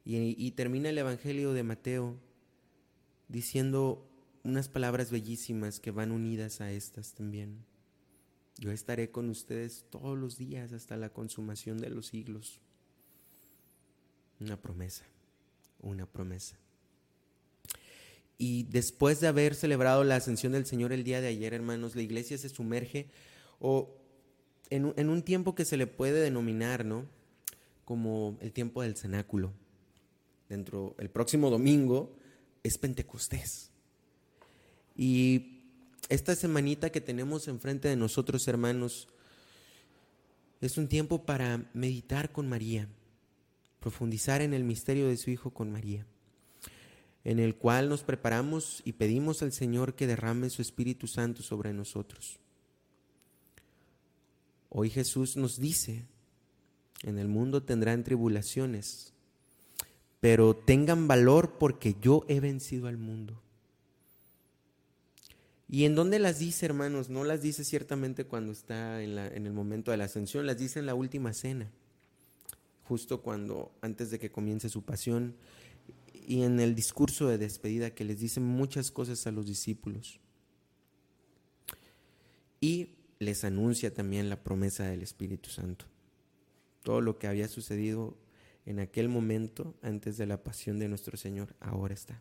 Y, 0.06 0.52
termina 0.52 0.90
el 0.90 0.98
Evangelio 0.98 1.54
de 1.54 1.64
Mateo 1.64 2.16
diciendo 3.28 4.08
unas 4.44 4.70
palabras 4.70 5.12
bellísimas 5.12 5.80
que 5.80 5.92
van 5.92 6.12
unidas 6.12 6.62
a 6.62 6.72
estas 6.72 7.14
también. 7.14 7.66
Yo 8.58 8.72
estaré 8.72 9.10
con 9.10 9.30
ustedes 9.30 9.86
todos 9.90 10.18
los 10.18 10.38
días 10.38 10.72
hasta 10.72 10.96
la 10.96 11.10
consumación 11.10 11.80
de 11.80 11.90
los 11.90 12.08
siglos. 12.08 12.60
Una 14.40 14.56
promesa, 14.56 15.04
una 15.82 16.06
promesa. 16.06 16.58
Y 18.38 18.64
después 18.64 19.20
de 19.20 19.28
haber 19.28 19.56
celebrado 19.56 20.04
la 20.04 20.18
ascensión 20.18 20.54
del 20.54 20.66
Señor 20.66 20.94
el 20.94 21.04
día 21.04 21.22
de 21.22 21.28
ayer, 21.28 21.54
hermanos, 21.54 21.96
la 21.96 22.02
iglesia 22.02 22.38
se 22.38 22.50
sumerge 22.50 23.08
o 23.60 23.98
en, 24.70 24.94
en 24.96 25.10
un 25.10 25.24
tiempo 25.24 25.56
que 25.56 25.66
se 25.66 25.78
le 25.78 25.88
puede 25.88 26.22
denominar, 26.22 26.86
¿no? 26.86 27.06
Como 27.84 28.38
el 28.42 28.52
tiempo 28.52 28.82
del 28.82 28.96
cenáculo. 28.96 29.54
Dentro, 30.50 30.96
el 31.00 31.10
próximo 31.10 31.50
domingo 31.50 32.16
es 32.66 32.80
Pentecostés. 32.80 33.70
Y 34.98 35.62
esta 36.10 36.36
semanita 36.36 36.92
que 36.92 37.00
tenemos 37.00 37.48
enfrente 37.48 37.88
de 37.88 37.96
nosotros, 37.96 38.48
hermanos, 38.48 39.08
es 40.62 40.78
un 40.80 40.88
tiempo 40.88 41.26
para 41.26 41.70
meditar 41.74 42.32
con 42.32 42.50
María, 42.50 42.88
profundizar 43.80 44.42
en 44.42 44.56
el 44.56 44.64
misterio 44.64 45.08
de 45.08 45.18
su 45.18 45.30
Hijo 45.30 45.52
con 45.52 45.72
María, 45.72 46.08
en 47.24 47.38
el 47.38 47.56
cual 47.56 47.88
nos 47.88 48.02
preparamos 48.02 48.82
y 48.84 48.94
pedimos 48.94 49.44
al 49.44 49.52
Señor 49.52 49.94
que 49.94 50.08
derrame 50.08 50.50
su 50.50 50.64
Espíritu 50.64 51.08
Santo 51.08 51.44
sobre 51.44 51.72
nosotros. 51.72 52.40
Hoy 54.70 54.90
Jesús 54.90 55.38
nos 55.38 55.60
dice, 55.60 56.08
en 57.04 57.20
el 57.20 57.28
mundo 57.28 57.62
tendrán 57.62 58.04
tribulaciones, 58.04 59.15
pero 60.20 60.56
tengan 60.56 61.08
valor 61.08 61.58
porque 61.58 61.96
yo 62.02 62.26
he 62.28 62.40
vencido 62.40 62.88
al 62.88 62.98
mundo. 62.98 63.42
¿Y 65.68 65.86
en 65.86 65.96
dónde 65.96 66.20
las 66.20 66.40
dice, 66.40 66.66
hermanos? 66.66 67.10
No 67.10 67.24
las 67.24 67.42
dice 67.42 67.64
ciertamente 67.64 68.26
cuando 68.26 68.52
está 68.52 69.02
en, 69.02 69.18
el 69.18 69.54
momento 69.54 69.92
de 69.92 69.98
la 69.98 70.06
ascensión, 70.06 70.46
las 70.46 70.58
dice 70.58 70.80
en 70.80 70.86
la 70.86 70.96
última 70.96 71.34
cena, 71.34 71.72
justo 72.84 73.22
cuando, 73.22 73.72
antes 73.82 74.12
de 74.12 74.20
que 74.20 74.32
comience 74.32 74.70
su 74.70 74.84
pasión, 74.84 75.36
y 76.28 76.44
en 76.44 76.60
el 76.60 76.76
discurso 76.76 77.28
de 77.28 77.38
despedida 77.38 77.92
que 77.92 78.04
les 78.04 78.20
dice 78.20 78.40
muchas 78.40 78.92
cosas 78.92 79.26
a 79.28 79.32
los 79.32 79.46
discípulos. 79.46 80.20
Y 82.62 82.90
les 83.20 83.44
anuncia 83.44 83.94
también 83.94 84.30
la 84.30 84.44
promesa 84.44 84.86
del 84.86 85.02
Espíritu 85.02 85.50
Santo. 85.50 85.86
Todo 86.84 87.02
lo 87.02 87.18
que 87.18 87.28
había 87.28 87.48
sucedido 87.48 88.18
en 88.66 88.80
aquel 88.80 89.10
momento, 89.10 89.76
antes 89.82 90.18
de 90.18 90.26
la 90.26 90.42
pasión 90.42 90.80
de 90.80 90.88
nuestro 90.88 91.18
Señor, 91.18 91.56
ahora 91.60 91.94
está. 91.94 92.20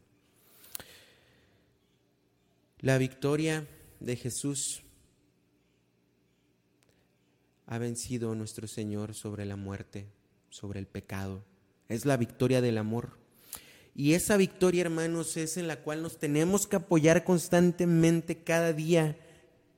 La 2.80 2.98
victoria 2.98 3.66
de 4.00 4.16
Jesús 4.16 4.82
ha 7.66 7.78
vencido 7.78 8.34
nuestro 8.34 8.68
Señor 8.68 9.14
sobre 9.14 9.46
la 9.46 9.56
muerte, 9.56 10.06
sobre 10.50 10.80
el 10.80 10.86
pecado. 10.86 11.42
Es 11.88 12.04
la 12.04 12.18
victoria 12.18 12.60
del 12.60 12.76
amor. 12.76 13.16
Y 13.94 14.12
esa 14.12 14.36
victoria, 14.36 14.82
hermanos, 14.82 15.38
es 15.38 15.56
en 15.56 15.66
la 15.66 15.80
cual 15.80 16.02
nos 16.02 16.18
tenemos 16.18 16.66
que 16.66 16.76
apoyar 16.76 17.24
constantemente 17.24 18.36
cada 18.42 18.74
día 18.74 19.16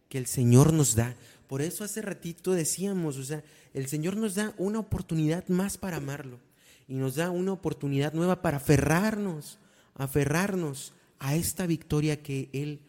que 0.08 0.18
el 0.18 0.26
Señor 0.26 0.72
nos 0.72 0.96
da. 0.96 1.14
Por 1.46 1.62
eso 1.62 1.84
hace 1.84 2.02
ratito 2.02 2.52
decíamos, 2.52 3.18
o 3.18 3.24
sea, 3.24 3.44
el 3.72 3.86
Señor 3.86 4.16
nos 4.16 4.34
da 4.34 4.52
una 4.58 4.80
oportunidad 4.80 5.46
más 5.46 5.78
para 5.78 5.98
amarlo 5.98 6.40
y 6.88 6.94
nos 6.94 7.16
da 7.16 7.30
una 7.30 7.52
oportunidad 7.52 8.12
nueva 8.12 8.42
para 8.42 8.58
aferrarnos, 8.58 9.58
aferrarnos 9.94 10.92
a 11.18 11.34
esta 11.34 11.66
victoria 11.66 12.22
que 12.22 12.48
Él 12.52 12.80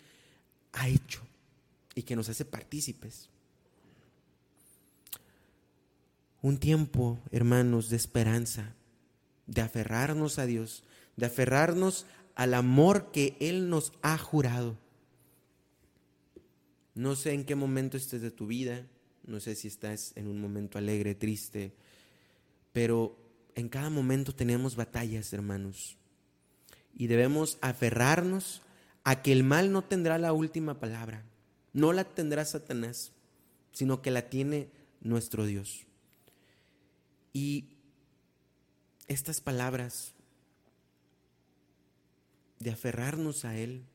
ha 0.74 0.88
hecho 0.88 1.22
y 1.96 2.04
que 2.04 2.16
nos 2.16 2.30
hace 2.30 2.46
partícipes. 2.46 3.30
Un 6.42 6.60
tiempo, 6.60 7.20
hermanos, 7.32 7.90
de 7.90 7.96
esperanza, 7.96 8.76
de 9.48 9.62
aferrarnos 9.62 10.38
a 10.38 10.46
Dios, 10.46 10.84
de 11.16 11.26
aferrarnos 11.26 12.06
al 12.36 12.54
amor 12.54 13.12
que 13.12 13.36
Él 13.40 13.70
nos 13.70 13.94
ha 14.04 14.18
jurado. 14.18 14.78
No 16.94 17.16
sé 17.16 17.34
en 17.34 17.46
qué 17.46 17.56
momento 17.56 17.98
estés 17.98 18.22
de 18.22 18.32
tu 18.32 18.46
vida, 18.46 18.86
no 19.26 19.40
sé 19.40 19.56
si 19.56 19.68
estás 19.68 20.14
en 20.16 20.28
un 20.28 20.40
momento 20.40 20.78
alegre, 20.78 21.16
triste, 21.16 21.74
pero 22.72 23.27
en 23.58 23.70
cada 23.70 23.90
momento 23.90 24.36
tenemos 24.36 24.76
batallas, 24.76 25.34
hermanos. 25.34 25.98
Y 26.94 27.08
debemos 27.08 27.58
aferrarnos 27.62 28.62
a 29.04 29.24
que 29.24 29.32
el 29.32 29.44
mal 29.44 29.72
no 29.72 29.84
tendrá 29.84 30.20
la 30.20 30.32
última 30.32 30.80
palabra, 30.80 31.24
no 31.74 31.92
la 31.92 32.04
tendrá 32.04 32.46
Satanás, 32.46 33.14
sino 33.72 34.04
que 34.04 34.12
la 34.12 34.30
tiene 34.30 34.70
nuestro 35.02 35.48
Dios. 35.48 35.88
Y 37.34 37.70
estas 39.08 39.42
palabras 39.42 40.14
de 42.60 42.70
aferrarnos 42.70 43.44
a 43.44 43.58
Él, 43.58 43.86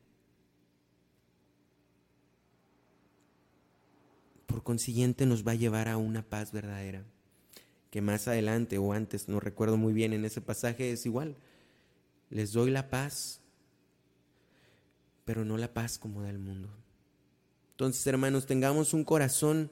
por 4.46 4.64
consiguiente 4.64 5.25
nos 5.25 5.46
va 5.46 5.53
a 5.53 5.57
llevar 5.57 5.88
a 5.88 5.98
una 5.98 6.25
paz 6.25 6.51
verdadera, 6.51 7.05
que 7.92 8.00
más 8.00 8.26
adelante 8.26 8.78
o 8.78 8.92
antes, 8.92 9.28
no 9.28 9.38
recuerdo 9.38 9.76
muy 9.76 9.92
bien 9.92 10.12
en 10.12 10.24
ese 10.24 10.40
pasaje, 10.40 10.90
es 10.90 11.07
igual. 11.07 11.37
Les 12.31 12.52
doy 12.52 12.72
la 12.72 12.90
paz 12.90 13.42
pero 15.24 15.44
no 15.44 15.57
la 15.57 15.72
paz 15.72 15.98
como 15.98 16.22
del 16.22 16.38
mundo. 16.38 16.68
Entonces, 17.72 18.07
hermanos, 18.07 18.46
tengamos 18.46 18.92
un 18.92 19.05
corazón 19.05 19.70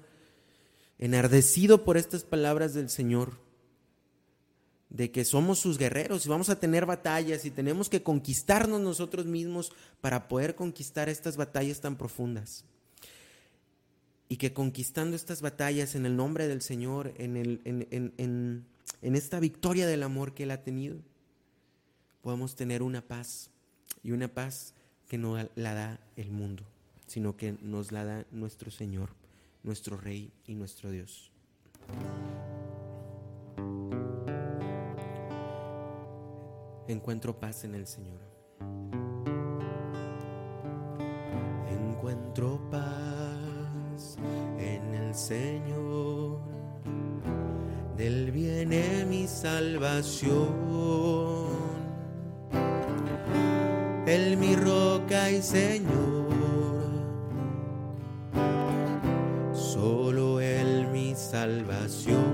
enardecido 0.99 1.85
por 1.85 1.97
estas 1.97 2.25
palabras 2.25 2.75
del 2.75 2.91
Señor, 2.91 3.39
de 4.89 5.11
que 5.13 5.25
somos 5.25 5.59
sus 5.59 5.79
guerreros 5.79 6.27
y 6.27 6.29
vamos 6.29 6.51
a 6.51 6.59
tener 6.59 6.85
batallas 6.85 7.45
y 7.45 7.51
tenemos 7.51 7.89
que 7.89 8.03
conquistarnos 8.03 8.81
nosotros 8.81 9.27
mismos 9.27 9.73
para 10.01 10.29
poder 10.29 10.57
conquistar 10.57 11.09
estas 11.09 11.37
batallas 11.37 11.81
tan 11.81 11.97
profundas. 11.97 12.65
Y 14.31 14.37
que 14.37 14.55
conquistando 14.55 15.17
estas 15.17 15.43
batallas 15.43 15.95
en 15.95 16.07
el 16.07 16.17
nombre 16.17 16.49
del 16.49 16.63
Señor, 16.63 17.13
en, 17.19 17.37
el, 17.37 17.61
en, 17.65 17.87
en, 17.91 18.65
en 19.03 19.15
esta 19.17 19.41
victoria 19.41 19.87
del 19.87 20.05
amor 20.05 20.35
que 20.35 20.45
Él 20.45 20.53
ha 20.53 20.63
tenido, 20.63 21.01
podemos 22.23 22.55
tener 22.55 22.83
una 22.83 23.03
paz 23.03 23.51
y 24.03 24.13
una 24.13 24.29
paz 24.29 24.75
que 25.09 25.19
no 25.19 25.37
la 25.57 25.75
da 25.75 26.01
el 26.17 26.31
mundo, 26.31 26.63
sino 27.07 27.37
que 27.37 27.59
nos 27.61 27.91
la 27.91 28.05
da 28.05 28.25
nuestro 28.31 28.71
Señor, 28.71 29.11
nuestro 29.65 29.97
Rey 29.97 30.33
y 30.47 30.55
nuestro 30.55 30.91
Dios. 30.93 31.33
Encuentro 36.87 37.39
paz 37.39 37.65
en 37.65 37.75
el 37.75 37.87
Señor. 37.87 38.21
Encuentro 41.69 42.71
paz 42.71 42.90
Señor. 45.15 46.41
Del 47.97 48.31
viene 48.31 49.05
mi 49.07 49.27
salvación 49.27 50.71
él 54.11 54.37
mi 54.39 54.57
roca 54.57 55.31
y 55.31 55.41
Señor, 55.41 56.27
solo 59.53 60.41
Él 60.41 60.89
mi 60.89 61.15
salvación. 61.15 62.30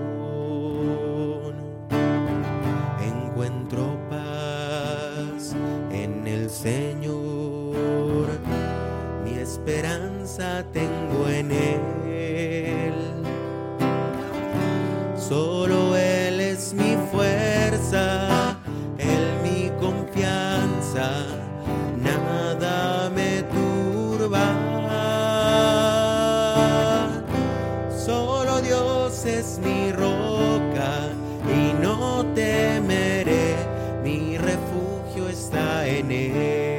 Dios 28.60 29.24
es 29.24 29.58
mi 29.58 29.92
roca 29.92 31.10
y 31.44 31.72
no 31.82 32.24
temeré, 32.34 33.54
mi 34.02 34.38
refugio 34.38 35.28
está 35.28 35.86
en 35.86 36.10
Él. 36.10 36.75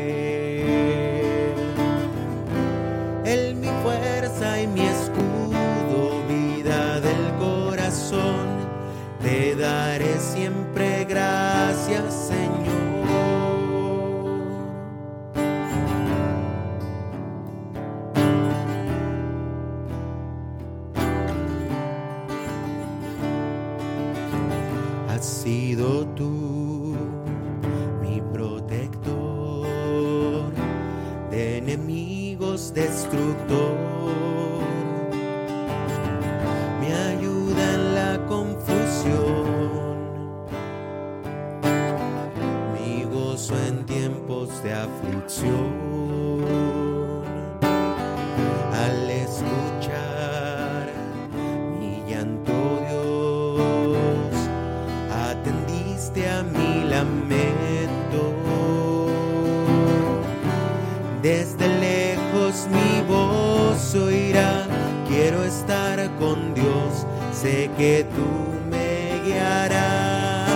Desde 61.21 61.67
lejos 61.67 62.67
mi 62.69 63.01
voz 63.07 63.95
oirá, 63.95 64.67
quiero 65.07 65.43
estar 65.43 66.09
con 66.19 66.53
Dios, 66.53 67.07
sé 67.33 67.71
que 67.75 68.05
tú 68.15 68.69
me 68.69 69.19
guiarás. 69.25 70.47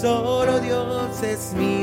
Solo 0.00 0.58
Dios 0.58 1.22
es 1.22 1.52
mi 1.54 1.79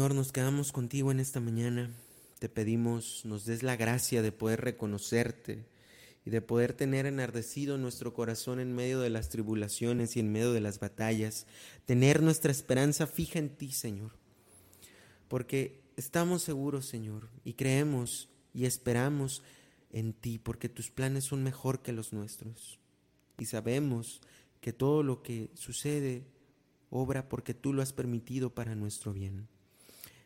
Señor, 0.00 0.14
nos 0.14 0.32
quedamos 0.32 0.72
contigo 0.72 1.10
en 1.10 1.20
esta 1.20 1.40
mañana. 1.40 1.90
Te 2.38 2.48
pedimos 2.48 3.26
nos 3.26 3.44
des 3.44 3.62
la 3.62 3.76
gracia 3.76 4.22
de 4.22 4.32
poder 4.32 4.62
reconocerte 4.62 5.66
y 6.24 6.30
de 6.30 6.40
poder 6.40 6.72
tener 6.72 7.04
enardecido 7.04 7.76
nuestro 7.76 8.14
corazón 8.14 8.60
en 8.60 8.74
medio 8.74 9.00
de 9.00 9.10
las 9.10 9.28
tribulaciones 9.28 10.16
y 10.16 10.20
en 10.20 10.32
medio 10.32 10.54
de 10.54 10.62
las 10.62 10.80
batallas, 10.80 11.46
tener 11.84 12.22
nuestra 12.22 12.50
esperanza 12.50 13.06
fija 13.06 13.38
en 13.38 13.50
ti, 13.50 13.72
Señor. 13.72 14.12
Porque 15.28 15.82
estamos 15.98 16.44
seguros, 16.44 16.86
Señor, 16.86 17.28
y 17.44 17.52
creemos 17.52 18.30
y 18.54 18.64
esperamos 18.64 19.42
en 19.92 20.14
ti, 20.14 20.38
porque 20.38 20.70
tus 20.70 20.90
planes 20.90 21.24
son 21.24 21.44
mejor 21.44 21.82
que 21.82 21.92
los 21.92 22.14
nuestros. 22.14 22.78
Y 23.38 23.44
sabemos 23.44 24.22
que 24.62 24.72
todo 24.72 25.02
lo 25.02 25.22
que 25.22 25.50
sucede 25.52 26.24
obra 26.88 27.28
porque 27.28 27.52
tú 27.52 27.74
lo 27.74 27.82
has 27.82 27.92
permitido 27.92 28.54
para 28.54 28.74
nuestro 28.74 29.12
bien. 29.12 29.46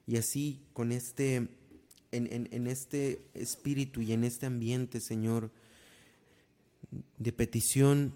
Y 0.07 0.17
así, 0.17 0.61
con 0.73 0.93
este, 0.93 1.49
en, 2.13 2.49
en, 2.51 2.67
este 2.67 3.27
espíritu 3.35 4.03
y 4.03 4.13
en 4.13 4.25
este 4.25 4.47
ambiente, 4.47 5.01
Señor, 5.01 5.51
de 7.19 7.33
petición, 7.33 8.15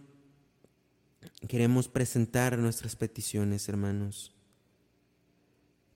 queremos 1.48 1.88
presentar 1.88 2.58
nuestras 2.58 2.94
peticiones, 2.94 3.68
hermanos. 3.68 4.32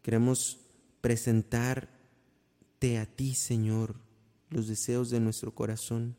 Queremos 0.02 0.58
presentarte 1.00 2.98
a 2.98 3.06
ti, 3.06 3.34
Señor, 3.34 3.96
los 4.50 4.68
deseos 4.68 5.10
de 5.10 5.20
nuestro 5.20 5.54
corazón. 5.54 6.16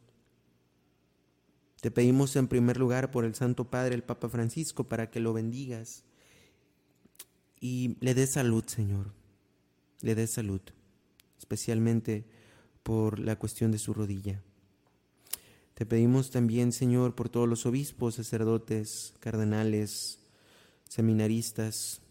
Te 1.81 1.91
pedimos 1.91 2.35
en 2.35 2.47
primer 2.47 2.77
lugar 2.77 3.11
por 3.11 3.25
el 3.25 3.35
Santo 3.35 3.69
Padre, 3.69 3.95
el 3.95 4.03
Papa 4.03 4.29
Francisco, 4.29 4.85
para 4.85 5.09
que 5.09 5.19
lo 5.19 5.33
bendigas 5.33 6.03
y 7.59 7.97
le 7.99 8.13
des 8.13 8.31
salud, 8.31 8.63
Señor. 8.67 9.22
Le 10.03 10.15
des 10.15 10.29
salud, 10.29 10.61
especialmente 11.39 12.25
por 12.83 13.19
la 13.19 13.37
cuestión 13.37 13.71
de 13.71 13.79
su 13.79 13.93
rodilla. 13.93 14.43
Te 15.73 15.85
pedimos 15.85 16.29
también, 16.29 16.73
Señor, 16.73 17.15
por 17.15 17.29
todos 17.29 17.47
los 17.47 17.65
obispos, 17.65 18.15
sacerdotes, 18.15 19.13
cardenales, 19.19 20.19
seminaristas, 20.89 22.01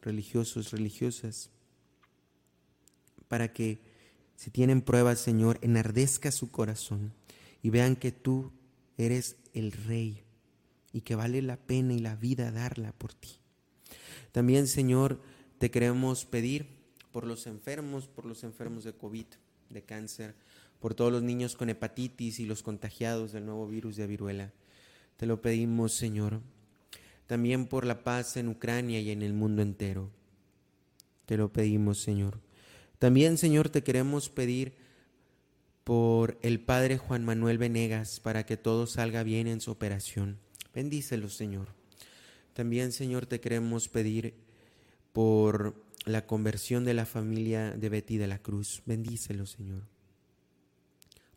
religiosos, 0.00 0.70
religiosas, 0.70 1.50
para 3.26 3.52
que 3.52 3.80
si 4.36 4.50
tienen 4.50 4.80
pruebas, 4.80 5.18
Señor, 5.18 5.58
enardezca 5.62 6.30
su 6.30 6.50
corazón 6.50 7.12
y 7.60 7.70
vean 7.70 7.96
que 7.96 8.12
tú 8.12 8.52
eres 8.96 9.36
el 9.52 9.72
Rey 9.72 10.22
y 10.92 11.00
que 11.00 11.16
vale 11.16 11.42
la 11.42 11.56
pena 11.56 11.92
y 11.92 11.98
la 11.98 12.14
vida 12.14 12.52
darla 12.52 12.92
por 12.92 13.14
ti. 13.14 13.30
También, 14.30 14.68
Señor, 14.68 15.20
te 15.58 15.70
queremos 15.70 16.24
pedir 16.24 16.81
por 17.12 17.26
los 17.26 17.46
enfermos, 17.46 18.08
por 18.08 18.24
los 18.24 18.42
enfermos 18.42 18.84
de 18.84 18.94
COVID, 18.94 19.26
de 19.70 19.82
cáncer, 19.82 20.34
por 20.80 20.94
todos 20.94 21.12
los 21.12 21.22
niños 21.22 21.54
con 21.54 21.70
hepatitis 21.70 22.40
y 22.40 22.46
los 22.46 22.62
contagiados 22.62 23.32
del 23.32 23.46
nuevo 23.46 23.68
virus 23.68 23.96
de 23.96 24.06
viruela. 24.06 24.52
Te 25.16 25.26
lo 25.26 25.40
pedimos, 25.40 25.92
Señor. 25.92 26.40
También 27.26 27.66
por 27.66 27.86
la 27.86 28.02
paz 28.02 28.36
en 28.36 28.48
Ucrania 28.48 29.00
y 29.00 29.10
en 29.10 29.22
el 29.22 29.32
mundo 29.32 29.62
entero. 29.62 30.10
Te 31.26 31.36
lo 31.36 31.52
pedimos, 31.52 32.00
Señor. 32.00 32.40
También, 32.98 33.38
Señor, 33.38 33.68
te 33.68 33.82
queremos 33.82 34.28
pedir 34.28 34.74
por 35.84 36.38
el 36.42 36.60
Padre 36.60 36.98
Juan 36.98 37.24
Manuel 37.24 37.58
Venegas 37.58 38.20
para 38.20 38.44
que 38.46 38.56
todo 38.56 38.86
salga 38.86 39.22
bien 39.22 39.46
en 39.46 39.60
su 39.60 39.70
operación. 39.70 40.38
Bendícelo, 40.74 41.28
Señor. 41.28 41.68
También, 42.54 42.92
Señor, 42.92 43.26
te 43.26 43.40
queremos 43.40 43.88
pedir 43.88 44.34
por 45.12 45.81
la 46.04 46.26
conversión 46.26 46.84
de 46.84 46.94
la 46.94 47.06
familia 47.06 47.72
de 47.72 47.88
Betty 47.88 48.16
de 48.16 48.26
la 48.26 48.38
Cruz. 48.38 48.82
Bendícelo, 48.86 49.46
Señor. 49.46 49.82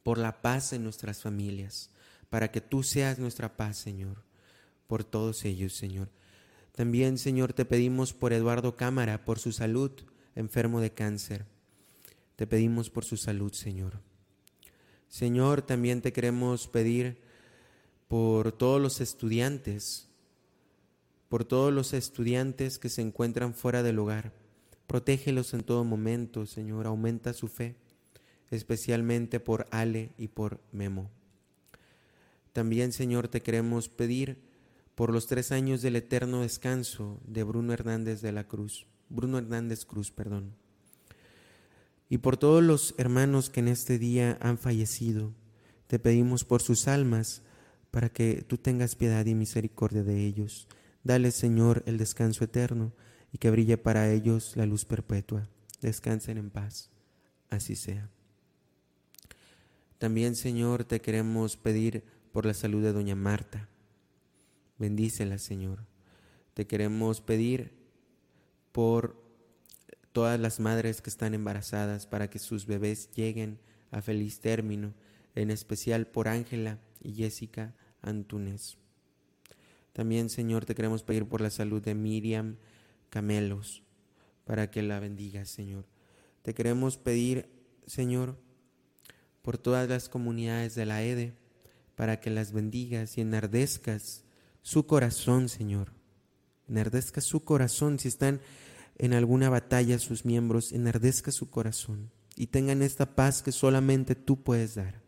Por 0.03 0.17
la 0.17 0.41
paz 0.41 0.73
en 0.73 0.83
nuestras 0.83 1.21
familias, 1.21 1.91
para 2.29 2.51
que 2.51 2.61
tú 2.61 2.83
seas 2.83 3.19
nuestra 3.19 3.57
paz, 3.57 3.77
Señor. 3.77 4.23
Por 4.87 5.03
todos 5.03 5.45
ellos, 5.45 5.73
Señor. 5.73 6.09
También, 6.71 7.17
Señor, 7.17 7.53
te 7.53 7.65
pedimos 7.65 8.13
por 8.13 8.33
Eduardo 8.33 8.75
Cámara, 8.75 9.23
por 9.23 9.39
su 9.39 9.51
salud, 9.51 9.91
enfermo 10.35 10.81
de 10.81 10.91
cáncer. 10.93 11.45
Te 12.35 12.45
pedimos 12.45 12.89
por 12.89 13.05
su 13.05 13.17
salud, 13.17 13.53
Señor. 13.53 14.01
Señor, 15.07 15.61
también 15.61 16.01
te 16.01 16.11
queremos 16.11 16.67
pedir 16.67 17.21
por 18.07 18.51
todos 18.51 18.81
los 18.81 18.99
estudiantes, 18.99 20.09
por 21.29 21.45
todos 21.45 21.71
los 21.71 21.93
estudiantes 21.93 22.77
que 22.77 22.89
se 22.89 23.01
encuentran 23.01 23.53
fuera 23.53 23.81
del 23.81 23.99
hogar. 23.99 24.44
Protégelos 24.87 25.53
en 25.53 25.63
todo 25.63 25.83
momento, 25.83 26.45
Señor. 26.45 26.87
Aumenta 26.87 27.33
su 27.33 27.47
fe, 27.47 27.75
especialmente 28.51 29.39
por 29.39 29.67
Ale 29.71 30.11
y 30.17 30.27
por 30.27 30.61
Memo. 30.71 31.09
También, 32.53 32.91
Señor, 32.91 33.27
te 33.27 33.41
queremos 33.41 33.89
pedir 33.89 34.39
por 34.95 35.11
los 35.11 35.27
tres 35.27 35.51
años 35.51 35.81
del 35.81 35.97
eterno 35.97 36.41
descanso 36.41 37.19
de 37.25 37.43
Bruno 37.43 37.73
Hernández 37.73 38.21
de 38.21 38.31
la 38.31 38.47
Cruz. 38.47 38.85
Bruno 39.09 39.37
Hernández 39.37 39.85
Cruz, 39.85 40.11
perdón. 40.11 40.53
Y 42.09 42.19
por 42.19 42.37
todos 42.37 42.63
los 42.63 42.95
hermanos 42.97 43.49
que 43.49 43.59
en 43.59 43.67
este 43.67 43.99
día 43.99 44.37
han 44.39 44.57
fallecido, 44.57 45.33
te 45.87 45.99
pedimos 45.99 46.45
por 46.45 46.61
sus 46.61 46.87
almas, 46.87 47.41
para 47.91 48.09
que 48.09 48.43
tú 48.45 48.57
tengas 48.57 48.95
piedad 48.95 49.25
y 49.25 49.35
misericordia 49.35 50.03
de 50.03 50.25
ellos. 50.25 50.67
Dale, 51.05 51.31
Señor, 51.31 51.81
el 51.85 51.97
descanso 51.97 52.43
eterno 52.43 52.91
y 53.35 53.37
que 53.37 53.51
brille 53.51 53.77
para 53.77 54.09
ellos 54.13 54.55
la 54.55 54.65
luz 54.65 54.85
perpetua. 54.85 55.49
Descansen 55.81 56.37
en 56.37 56.49
paz. 56.49 56.89
Así 57.49 57.75
sea. 57.75 58.09
También, 59.97 60.37
Señor, 60.37 60.85
te 60.85 61.01
queremos 61.01 61.57
pedir 61.57 62.05
por 62.31 62.45
la 62.45 62.53
salud 62.53 62.81
de 62.81 62.93
doña 62.93 63.13
Marta. 63.13 63.67
Bendícela, 64.79 65.37
Señor. 65.37 65.85
Te 66.53 66.65
queremos 66.65 67.19
pedir 67.19 67.73
por 68.71 69.21
todas 70.13 70.39
las 70.39 70.61
madres 70.61 71.01
que 71.01 71.09
están 71.09 71.33
embarazadas 71.33 72.07
para 72.07 72.29
que 72.29 72.39
sus 72.39 72.65
bebés 72.65 73.11
lleguen 73.15 73.59
a 73.91 74.01
feliz 74.01 74.39
término, 74.39 74.93
en 75.35 75.51
especial 75.51 76.07
por 76.07 76.29
Ángela 76.29 76.79
y 77.01 77.11
Jessica 77.15 77.75
Antunes. 78.01 78.77
También, 79.91 80.29
Señor, 80.29 80.63
te 80.63 80.73
queremos 80.73 81.03
pedir 81.03 81.25
por 81.25 81.41
la 81.41 81.49
salud 81.49 81.81
de 81.81 81.95
Miriam 81.95 82.55
Camelos, 83.15 83.81
para 84.43 84.69
que 84.69 84.81
la 84.83 84.99
bendiga, 84.99 85.45
Señor. 85.45 85.85
Te 86.41 86.53
queremos 86.53 86.97
pedir, 86.97 87.49
Señor, 87.87 88.37
por 89.41 89.57
todas 89.57 89.87
las 89.87 90.09
comunidades 90.09 90.75
de 90.75 90.85
la 90.85 91.01
EDE, 91.01 91.33
para 91.95 92.19
que 92.19 92.29
las 92.29 92.51
bendigas 92.51 93.17
y 93.17 93.21
enardezcas 93.21 94.25
su 94.63 94.85
corazón, 94.85 95.47
Señor. 95.47 95.93
Enardezca 96.67 97.21
su 97.21 97.45
corazón. 97.45 97.99
Si 97.99 98.09
están 98.09 98.41
en 98.97 99.13
alguna 99.13 99.49
batalla 99.49 99.97
sus 99.97 100.25
miembros, 100.25 100.73
enardezca 100.73 101.31
su 101.31 101.49
corazón 101.49 102.11
y 102.35 102.47
tengan 102.47 102.81
esta 102.81 103.15
paz 103.15 103.41
que 103.41 103.53
solamente 103.53 104.15
tú 104.15 104.43
puedes 104.43 104.75
dar. 104.75 105.01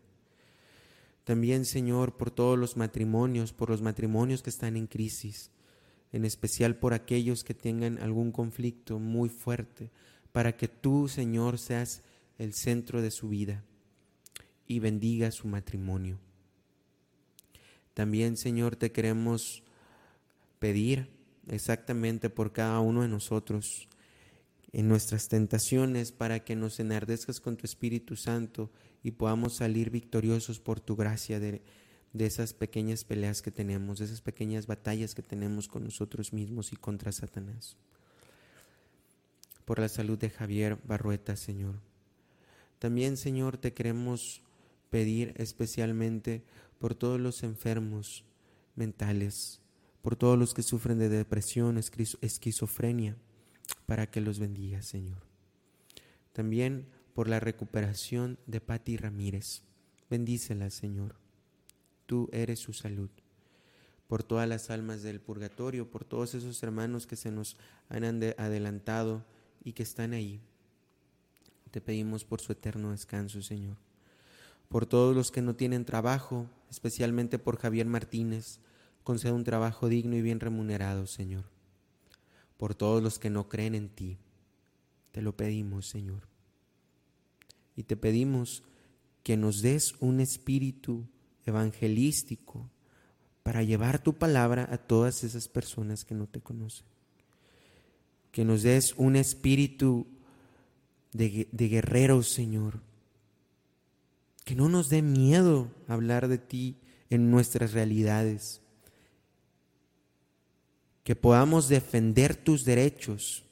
También, 1.24 1.66
Señor, 1.66 2.16
por 2.16 2.30
todos 2.30 2.58
los 2.58 2.78
matrimonios, 2.78 3.52
por 3.52 3.68
los 3.68 3.82
matrimonios 3.82 4.40
que 4.40 4.48
están 4.48 4.78
en 4.78 4.86
crisis, 4.86 5.50
en 6.12 6.24
especial 6.24 6.76
por 6.76 6.94
aquellos 6.94 7.44
que 7.44 7.54
tengan 7.54 7.98
algún 7.98 8.32
conflicto 8.32 8.98
muy 8.98 9.28
fuerte, 9.28 9.90
para 10.32 10.56
que 10.56 10.68
tú, 10.68 11.08
Señor, 11.08 11.58
seas 11.58 12.02
el 12.38 12.54
centro 12.54 13.02
de 13.02 13.10
su 13.10 13.28
vida 13.28 13.64
y 14.66 14.78
bendiga 14.78 15.30
su 15.30 15.48
matrimonio. 15.48 16.18
También, 17.94 18.36
Señor, 18.36 18.76
te 18.76 18.92
queremos 18.92 19.62
pedir 20.58 21.08
exactamente 21.48 22.30
por 22.30 22.52
cada 22.52 22.80
uno 22.80 23.02
de 23.02 23.08
nosotros 23.08 23.88
en 24.72 24.88
nuestras 24.88 25.28
tentaciones 25.28 26.12
para 26.12 26.44
que 26.44 26.54
nos 26.54 26.78
enardezcas 26.78 27.40
con 27.40 27.56
tu 27.56 27.66
Espíritu 27.66 28.16
Santo 28.16 28.70
y 29.02 29.12
podamos 29.12 29.54
salir 29.56 29.90
victoriosos 29.90 30.60
por 30.60 30.80
tu 30.80 30.94
gracia 30.94 31.40
de 32.12 32.26
esas 32.26 32.54
pequeñas 32.54 33.04
peleas 33.04 33.42
que 33.42 33.50
tenemos, 33.50 33.98
de 33.98 34.06
esas 34.06 34.20
pequeñas 34.20 34.66
batallas 34.66 35.14
que 35.14 35.22
tenemos 35.22 35.68
con 35.68 35.84
nosotros 35.84 36.32
mismos 36.32 36.72
y 36.72 36.76
contra 36.76 37.12
Satanás. 37.12 37.76
Por 39.64 39.78
la 39.78 39.88
salud 39.88 40.18
de 40.18 40.30
Javier 40.30 40.78
Barrueta, 40.84 41.36
Señor. 41.36 41.74
También, 42.78 43.16
Señor, 43.16 43.58
te 43.58 43.74
queremos 43.74 44.42
pedir 44.90 45.34
especialmente 45.36 46.42
por 46.78 46.94
todos 46.94 47.20
los 47.20 47.42
enfermos 47.42 48.24
mentales, 48.76 49.60
por 50.00 50.16
todos 50.16 50.38
los 50.38 50.54
que 50.54 50.62
sufren 50.62 50.98
de 50.98 51.08
depresión, 51.08 51.78
esquizofrenia, 51.78 53.16
para 53.84 54.10
que 54.10 54.20
los 54.20 54.38
bendiga, 54.38 54.80
Señor. 54.82 55.18
También 56.32 56.86
por 57.14 57.28
la 57.28 57.40
recuperación 57.40 58.38
de 58.46 58.60
Patti 58.60 58.96
Ramírez. 58.96 59.62
Bendícela, 60.08 60.70
Señor. 60.70 61.16
Tú 62.08 62.28
eres 62.32 62.58
su 62.58 62.72
salud. 62.72 63.10
Por 64.08 64.24
todas 64.24 64.48
las 64.48 64.70
almas 64.70 65.04
del 65.04 65.20
purgatorio, 65.20 65.88
por 65.88 66.04
todos 66.04 66.34
esos 66.34 66.60
hermanos 66.64 67.06
que 67.06 67.14
se 67.14 67.30
nos 67.30 67.56
han 67.88 68.02
adelantado 68.04 69.24
y 69.62 69.74
que 69.74 69.84
están 69.84 70.12
ahí. 70.12 70.40
Te 71.70 71.80
pedimos 71.80 72.24
por 72.24 72.40
su 72.40 72.50
eterno 72.50 72.90
descanso, 72.90 73.42
Señor. 73.42 73.76
Por 74.68 74.86
todos 74.86 75.14
los 75.14 75.30
que 75.30 75.42
no 75.42 75.54
tienen 75.54 75.84
trabajo, 75.84 76.48
especialmente 76.70 77.38
por 77.38 77.58
Javier 77.58 77.86
Martínez, 77.86 78.58
conceda 79.04 79.34
un 79.34 79.44
trabajo 79.44 79.88
digno 79.88 80.16
y 80.16 80.22
bien 80.22 80.40
remunerado, 80.40 81.06
Señor. 81.06 81.44
Por 82.56 82.74
todos 82.74 83.02
los 83.02 83.20
que 83.20 83.30
no 83.30 83.48
creen 83.48 83.76
en 83.76 83.88
ti, 83.88 84.16
te 85.12 85.22
lo 85.22 85.36
pedimos, 85.36 85.86
Señor 85.86 86.28
y 87.78 87.84
te 87.84 87.96
pedimos 87.96 88.64
que 89.22 89.36
nos 89.36 89.62
des 89.62 89.94
un 90.00 90.18
espíritu 90.18 91.06
evangelístico 91.48 92.70
para 93.42 93.62
llevar 93.62 94.02
tu 94.02 94.14
palabra 94.14 94.68
a 94.70 94.78
todas 94.78 95.24
esas 95.24 95.48
personas 95.48 96.04
que 96.04 96.14
no 96.14 96.26
te 96.26 96.40
conocen. 96.40 96.86
Que 98.30 98.44
nos 98.44 98.62
des 98.62 98.94
un 98.96 99.16
espíritu 99.16 100.06
de, 101.12 101.48
de 101.50 101.68
guerreros, 101.68 102.28
Señor. 102.28 102.80
Que 104.44 104.54
no 104.54 104.68
nos 104.68 104.88
dé 104.88 105.02
miedo 105.02 105.70
hablar 105.88 106.28
de 106.28 106.38
ti 106.38 106.76
en 107.10 107.30
nuestras 107.30 107.72
realidades. 107.72 108.60
Que 111.04 111.16
podamos 111.16 111.68
defender 111.68 112.36
tus 112.36 112.64
derechos. 112.64 113.44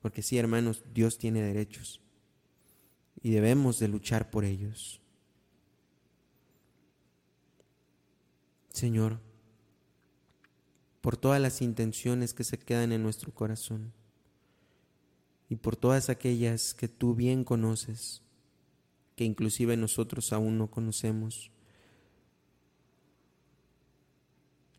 Porque 0.00 0.22
sí, 0.22 0.38
hermanos, 0.38 0.82
Dios 0.94 1.18
tiene 1.18 1.42
derechos 1.42 2.02
y 3.22 3.30
debemos 3.30 3.78
de 3.78 3.88
luchar 3.88 4.30
por 4.30 4.44
ellos. 4.44 5.01
Señor, 8.82 9.20
por 11.02 11.16
todas 11.16 11.40
las 11.40 11.62
intenciones 11.62 12.34
que 12.34 12.42
se 12.42 12.58
quedan 12.58 12.90
en 12.90 13.00
nuestro 13.00 13.32
corazón 13.32 13.92
y 15.48 15.54
por 15.54 15.76
todas 15.76 16.10
aquellas 16.10 16.74
que 16.74 16.88
tú 16.88 17.14
bien 17.14 17.44
conoces, 17.44 18.22
que 19.14 19.22
inclusive 19.22 19.76
nosotros 19.76 20.32
aún 20.32 20.58
no 20.58 20.68
conocemos, 20.68 21.52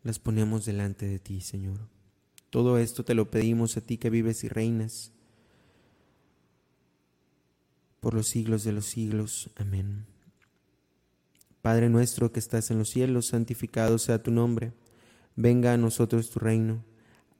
las 0.02 0.18
ponemos 0.18 0.66
delante 0.66 1.06
de 1.06 1.18
ti, 1.18 1.40
Señor. 1.40 1.88
Todo 2.50 2.76
esto 2.76 3.06
te 3.06 3.14
lo 3.14 3.30
pedimos 3.30 3.78
a 3.78 3.80
ti 3.80 3.96
que 3.96 4.10
vives 4.10 4.44
y 4.44 4.48
reinas 4.48 5.12
por 8.00 8.12
los 8.12 8.26
siglos 8.26 8.64
de 8.64 8.72
los 8.72 8.84
siglos. 8.84 9.48
Amén. 9.56 10.13
Padre 11.64 11.88
nuestro 11.88 12.30
que 12.30 12.40
estás 12.40 12.70
en 12.70 12.76
los 12.76 12.90
cielos, 12.90 13.28
santificado 13.28 13.96
sea 13.96 14.22
tu 14.22 14.30
nombre. 14.30 14.74
Venga 15.34 15.72
a 15.72 15.78
nosotros 15.78 16.28
tu 16.28 16.38
reino. 16.38 16.84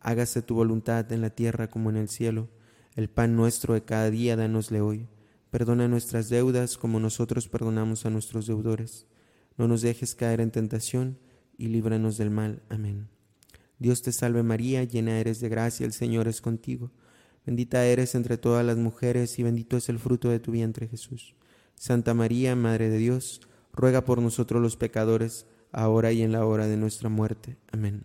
Hágase 0.00 0.40
tu 0.40 0.54
voluntad 0.54 1.12
en 1.12 1.20
la 1.20 1.28
tierra 1.28 1.68
como 1.68 1.90
en 1.90 1.96
el 1.96 2.08
cielo. 2.08 2.48
El 2.96 3.10
pan 3.10 3.36
nuestro 3.36 3.74
de 3.74 3.84
cada 3.84 4.10
día, 4.10 4.34
danosle 4.34 4.80
hoy. 4.80 5.08
Perdona 5.50 5.88
nuestras 5.88 6.30
deudas 6.30 6.78
como 6.78 7.00
nosotros 7.00 7.50
perdonamos 7.50 8.06
a 8.06 8.10
nuestros 8.10 8.46
deudores. 8.46 9.06
No 9.58 9.68
nos 9.68 9.82
dejes 9.82 10.14
caer 10.14 10.40
en 10.40 10.50
tentación 10.50 11.18
y 11.58 11.66
líbranos 11.66 12.16
del 12.16 12.30
mal. 12.30 12.62
Amén. 12.70 13.10
Dios 13.78 14.00
te 14.00 14.10
salve 14.10 14.42
María, 14.42 14.84
llena 14.84 15.20
eres 15.20 15.40
de 15.40 15.50
gracia, 15.50 15.84
el 15.84 15.92
Señor 15.92 16.28
es 16.28 16.40
contigo. 16.40 16.90
Bendita 17.44 17.84
eres 17.84 18.14
entre 18.14 18.38
todas 18.38 18.64
las 18.64 18.78
mujeres 18.78 19.38
y 19.38 19.42
bendito 19.42 19.76
es 19.76 19.90
el 19.90 19.98
fruto 19.98 20.30
de 20.30 20.40
tu 20.40 20.50
vientre 20.50 20.88
Jesús. 20.88 21.34
Santa 21.74 22.14
María, 22.14 22.56
Madre 22.56 22.88
de 22.88 22.96
Dios, 22.96 23.42
ruega 23.74 24.04
por 24.04 24.22
nosotros 24.22 24.62
los 24.62 24.76
pecadores, 24.76 25.46
ahora 25.72 26.12
y 26.12 26.22
en 26.22 26.32
la 26.32 26.46
hora 26.46 26.66
de 26.66 26.76
nuestra 26.76 27.08
muerte. 27.08 27.56
Amén. 27.72 28.04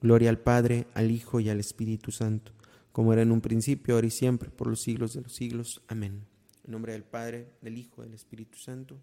Gloria 0.00 0.30
al 0.30 0.38
Padre, 0.38 0.86
al 0.94 1.10
Hijo 1.10 1.40
y 1.40 1.48
al 1.48 1.60
Espíritu 1.60 2.12
Santo, 2.12 2.52
como 2.92 3.12
era 3.12 3.22
en 3.22 3.32
un 3.32 3.40
principio, 3.40 3.94
ahora 3.94 4.06
y 4.06 4.10
siempre, 4.10 4.50
por 4.50 4.66
los 4.66 4.80
siglos 4.80 5.14
de 5.14 5.22
los 5.22 5.32
siglos. 5.32 5.82
Amén. 5.88 6.24
En 6.64 6.72
nombre 6.72 6.92
del 6.92 7.04
Padre, 7.04 7.48
del 7.60 7.78
Hijo 7.78 8.02
del 8.02 8.14
Espíritu 8.14 8.58
Santo. 8.58 8.98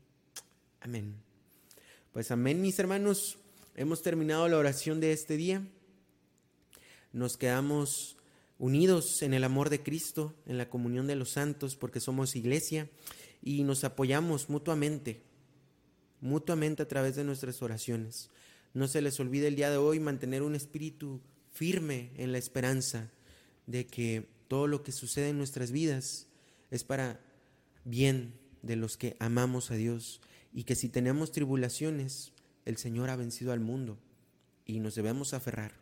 Amén. 0.81 1.15
Pues 2.11 2.31
amén, 2.31 2.61
mis 2.61 2.79
hermanos. 2.79 3.37
Hemos 3.75 4.01
terminado 4.01 4.47
la 4.47 4.57
oración 4.57 4.99
de 4.99 5.11
este 5.11 5.37
día. 5.37 5.67
Nos 7.13 7.37
quedamos 7.37 8.17
unidos 8.59 9.21
en 9.21 9.33
el 9.33 9.43
amor 9.43 9.69
de 9.69 9.83
Cristo, 9.83 10.33
en 10.45 10.57
la 10.57 10.69
comunión 10.69 11.07
de 11.07 11.15
los 11.15 11.29
santos, 11.29 11.75
porque 11.75 11.99
somos 11.99 12.35
iglesia 12.35 12.89
y 13.43 13.63
nos 13.63 13.83
apoyamos 13.83 14.49
mutuamente, 14.49 15.21
mutuamente 16.21 16.83
a 16.83 16.87
través 16.87 17.15
de 17.15 17.23
nuestras 17.23 17.61
oraciones. 17.61 18.29
No 18.73 18.87
se 18.87 19.01
les 19.01 19.19
olvide 19.19 19.47
el 19.47 19.55
día 19.55 19.69
de 19.69 19.77
hoy 19.77 19.99
mantener 19.99 20.43
un 20.43 20.55
espíritu 20.55 21.21
firme 21.51 22.11
en 22.15 22.31
la 22.31 22.37
esperanza 22.37 23.11
de 23.65 23.87
que 23.87 24.27
todo 24.47 24.67
lo 24.67 24.83
que 24.83 24.91
sucede 24.91 25.29
en 25.29 25.37
nuestras 25.37 25.71
vidas 25.71 26.27
es 26.71 26.83
para 26.83 27.19
bien 27.83 28.33
de 28.61 28.75
los 28.75 28.97
que 28.97 29.15
amamos 29.19 29.71
a 29.71 29.75
Dios 29.75 30.21
y 30.53 30.63
que 30.63 30.75
si 30.75 30.89
tenemos 30.89 31.31
tribulaciones, 31.31 32.33
el 32.65 32.77
Señor 32.77 33.09
ha 33.09 33.15
vencido 33.15 33.51
al 33.51 33.59
mundo 33.59 33.97
y 34.65 34.79
nos 34.79 34.95
debemos 34.95 35.33
aferrar 35.33 35.73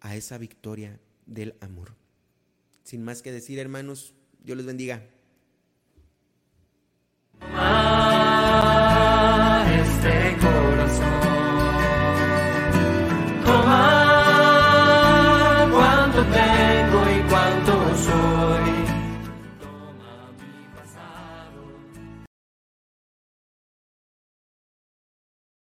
a 0.00 0.16
esa 0.16 0.38
victoria 0.38 0.98
del 1.26 1.54
amor. 1.60 1.94
Sin 2.84 3.04
más 3.04 3.22
que 3.22 3.32
decir, 3.32 3.58
hermanos, 3.58 4.14
Dios 4.42 4.56
les 4.56 4.66
bendiga. 4.66 5.06